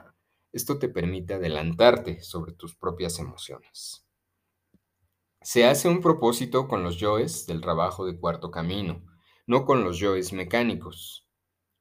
Esto 0.51 0.79
te 0.79 0.89
permite 0.89 1.35
adelantarte 1.35 2.21
sobre 2.21 2.53
tus 2.53 2.75
propias 2.75 3.19
emociones. 3.19 4.05
Se 5.41 5.65
hace 5.65 5.87
un 5.87 6.01
propósito 6.01 6.67
con 6.67 6.81
los 6.81 6.97
yoes 6.97 7.45
del 7.45 7.61
trabajo 7.61 8.05
de 8.05 8.17
cuarto 8.19 8.49
camino, 8.49 9.03
no 9.45 9.65
con 9.65 9.83
los 9.83 9.99
yoes 9.99 10.33
mecánicos. 10.33 11.27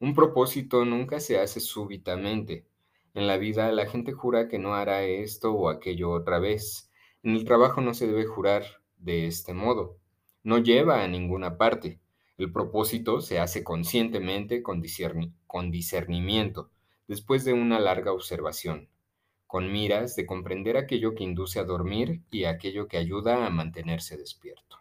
Un 0.01 0.15
propósito 0.15 0.85
nunca 0.85 1.19
se 1.19 1.39
hace 1.39 1.61
súbitamente. 1.61 2.69
En 3.15 3.27
la 3.27 3.39
vida 3.39 3.73
la 3.73 3.87
gente 3.87 4.13
jura 4.13 4.49
que 4.49 4.59
no 4.59 4.75
hará 4.75 5.05
esto 5.05 5.53
o 5.53 5.71
aquello 5.71 6.11
otra 6.11 6.39
vez. 6.39 6.91
En 7.23 7.37
el 7.37 7.47
trabajo 7.47 7.81
no 7.81 7.95
se 7.95 8.07
debe 8.07 8.27
jurar 8.27 8.65
de 8.99 9.27
este 9.27 9.55
modo. 9.55 9.99
No 10.43 10.59
lleva 10.59 11.03
a 11.03 11.09
ninguna 11.09 11.57
parte. 11.57 12.01
El 12.37 12.51
propósito 12.51 13.21
se 13.21 13.39
hace 13.39 13.63
conscientemente 13.63 14.61
con, 14.61 14.81
discernimiento, 14.81 16.71
después 17.07 17.45
de 17.45 17.53
una 17.53 17.79
larga 17.79 18.13
observación, 18.13 18.89
con 19.47 19.71
miras 19.71 20.17
de 20.17 20.27
comprender 20.27 20.77
aquello 20.77 21.15
que 21.15 21.23
induce 21.23 21.61
a 21.61 21.65
dormir 21.65 22.23
y 22.33 22.45
aquello 22.45 22.89
que 22.89 22.97
ayuda 22.97 23.47
a 23.47 23.51
mantenerse 23.51 24.17
despierto. 24.17 24.79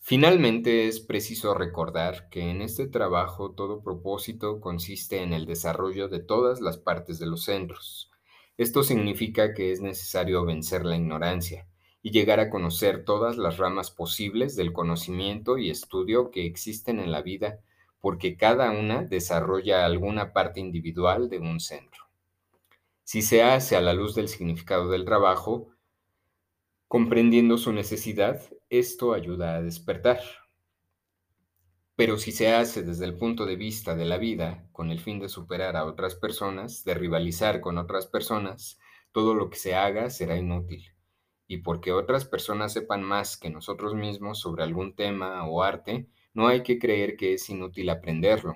Finalmente, 0.00 0.88
es 0.88 0.98
preciso 0.98 1.54
recordar 1.54 2.28
que 2.28 2.50
en 2.50 2.60
este 2.60 2.88
trabajo 2.88 3.52
todo 3.52 3.84
propósito 3.84 4.60
consiste 4.60 5.22
en 5.22 5.32
el 5.32 5.46
desarrollo 5.46 6.08
de 6.08 6.18
todas 6.18 6.60
las 6.60 6.76
partes 6.78 7.20
de 7.20 7.26
los 7.26 7.44
centros. 7.44 8.10
Esto 8.56 8.82
significa 8.82 9.54
que 9.54 9.70
es 9.70 9.80
necesario 9.80 10.44
vencer 10.44 10.84
la 10.84 10.96
ignorancia 10.96 11.68
y 12.02 12.10
llegar 12.10 12.40
a 12.40 12.50
conocer 12.50 13.04
todas 13.04 13.36
las 13.36 13.58
ramas 13.58 13.90
posibles 13.90 14.56
del 14.56 14.72
conocimiento 14.72 15.58
y 15.58 15.70
estudio 15.70 16.30
que 16.30 16.46
existen 16.46 17.00
en 17.00 17.12
la 17.12 17.22
vida, 17.22 17.60
porque 18.00 18.36
cada 18.36 18.70
una 18.70 19.02
desarrolla 19.02 19.84
alguna 19.84 20.32
parte 20.32 20.60
individual 20.60 21.28
de 21.28 21.38
un 21.38 21.60
centro. 21.60 22.04
Si 23.04 23.22
se 23.22 23.42
hace 23.42 23.76
a 23.76 23.80
la 23.80 23.92
luz 23.92 24.14
del 24.14 24.28
significado 24.28 24.90
del 24.90 25.04
trabajo, 25.04 25.74
Comprendiendo 26.90 27.56
su 27.56 27.72
necesidad, 27.72 28.42
esto 28.68 29.12
ayuda 29.12 29.54
a 29.54 29.62
despertar. 29.62 30.18
Pero 31.94 32.18
si 32.18 32.32
se 32.32 32.52
hace 32.52 32.82
desde 32.82 33.04
el 33.04 33.16
punto 33.16 33.46
de 33.46 33.54
vista 33.54 33.94
de 33.94 34.04
la 34.04 34.18
vida, 34.18 34.68
con 34.72 34.90
el 34.90 34.98
fin 34.98 35.20
de 35.20 35.28
superar 35.28 35.76
a 35.76 35.84
otras 35.84 36.16
personas, 36.16 36.82
de 36.82 36.94
rivalizar 36.94 37.60
con 37.60 37.78
otras 37.78 38.08
personas, 38.08 38.80
todo 39.12 39.34
lo 39.34 39.50
que 39.50 39.56
se 39.56 39.76
haga 39.76 40.10
será 40.10 40.36
inútil. 40.36 40.92
Y 41.50 41.58
porque 41.58 41.90
otras 41.90 42.24
personas 42.24 42.72
sepan 42.72 43.02
más 43.02 43.36
que 43.36 43.50
nosotros 43.50 43.94
mismos 43.94 44.38
sobre 44.38 44.62
algún 44.62 44.94
tema 44.94 45.44
o 45.48 45.64
arte, 45.64 46.06
no 46.32 46.46
hay 46.46 46.62
que 46.62 46.78
creer 46.78 47.16
que 47.16 47.34
es 47.34 47.50
inútil 47.50 47.90
aprenderlo. 47.90 48.54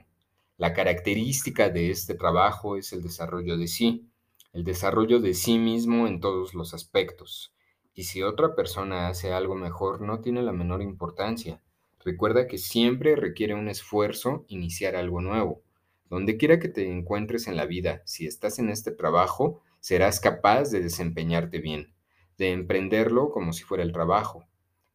La 0.59 0.73
característica 0.73 1.71
de 1.71 1.91
este 1.91 2.15
trabajo 2.15 2.77
es 2.77 2.93
el 2.93 3.03
desarrollo 3.03 3.57
de 3.57 3.67
sí, 3.67 4.07
el 4.53 4.63
desarrollo 4.63 5.19
de 5.19 5.35
sí 5.35 5.59
mismo 5.59 6.07
en 6.07 6.21
todos 6.21 6.55
los 6.55 6.73
aspectos 6.73 7.55
y 7.95 8.05
si 8.05 8.23
otra 8.23 8.55
persona 8.57 9.09
hace 9.09 9.33
algo 9.33 9.55
mejor, 9.55 10.01
no 10.01 10.21
tiene 10.21 10.43
la 10.43 10.53
menor 10.53 10.83
importancia. 10.83 11.63
Recuerda 12.05 12.49
que 12.49 12.59
siempre 12.59 13.15
requiere 13.15 13.55
un 13.55 13.69
esfuerzo 13.69 14.45
iniciar 14.49 14.97
algo 14.97 15.21
nuevo. 15.21 15.63
Donde 16.11 16.37
quiera 16.37 16.59
que 16.59 16.69
te 16.69 16.91
encuentres 16.91 17.47
en 17.47 17.57
la 17.57 17.67
vida, 17.67 18.03
si 18.05 18.27
estás 18.27 18.59
en 18.59 18.69
este 18.69 18.91
trabajo, 18.91 19.63
serás 19.79 20.19
capaz 20.21 20.71
de 20.71 20.81
desempeñarte 20.81 21.61
bien, 21.61 21.94
de 22.37 22.53
emprenderlo 22.53 23.31
como 23.31 23.53
si 23.53 23.65
fuera 23.65 23.83
el 23.83 23.93
trabajo. 23.93 24.49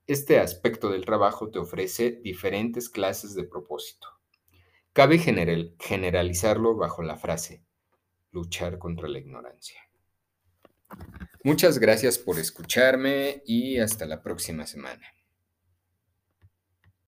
Este 0.07 0.39
aspecto 0.39 0.89
del 0.89 1.05
trabajo 1.05 1.49
te 1.51 1.59
ofrece 1.59 2.11
diferentes 2.23 2.89
clases 2.89 3.35
de 3.35 3.43
propósito. 3.43 4.07
Cabe 4.93 5.19
generalizarlo 5.19 6.75
bajo 6.75 7.03
la 7.03 7.17
frase, 7.17 7.63
luchar 8.31 8.79
contra 8.79 9.07
la 9.07 9.19
ignorancia. 9.19 9.79
Muchas 11.43 11.79
gracias 11.79 12.17
por 12.17 12.39
escucharme 12.39 13.43
y 13.45 13.77
hasta 13.77 14.05
la 14.05 14.21
próxima 14.21 14.65
semana. 14.65 15.05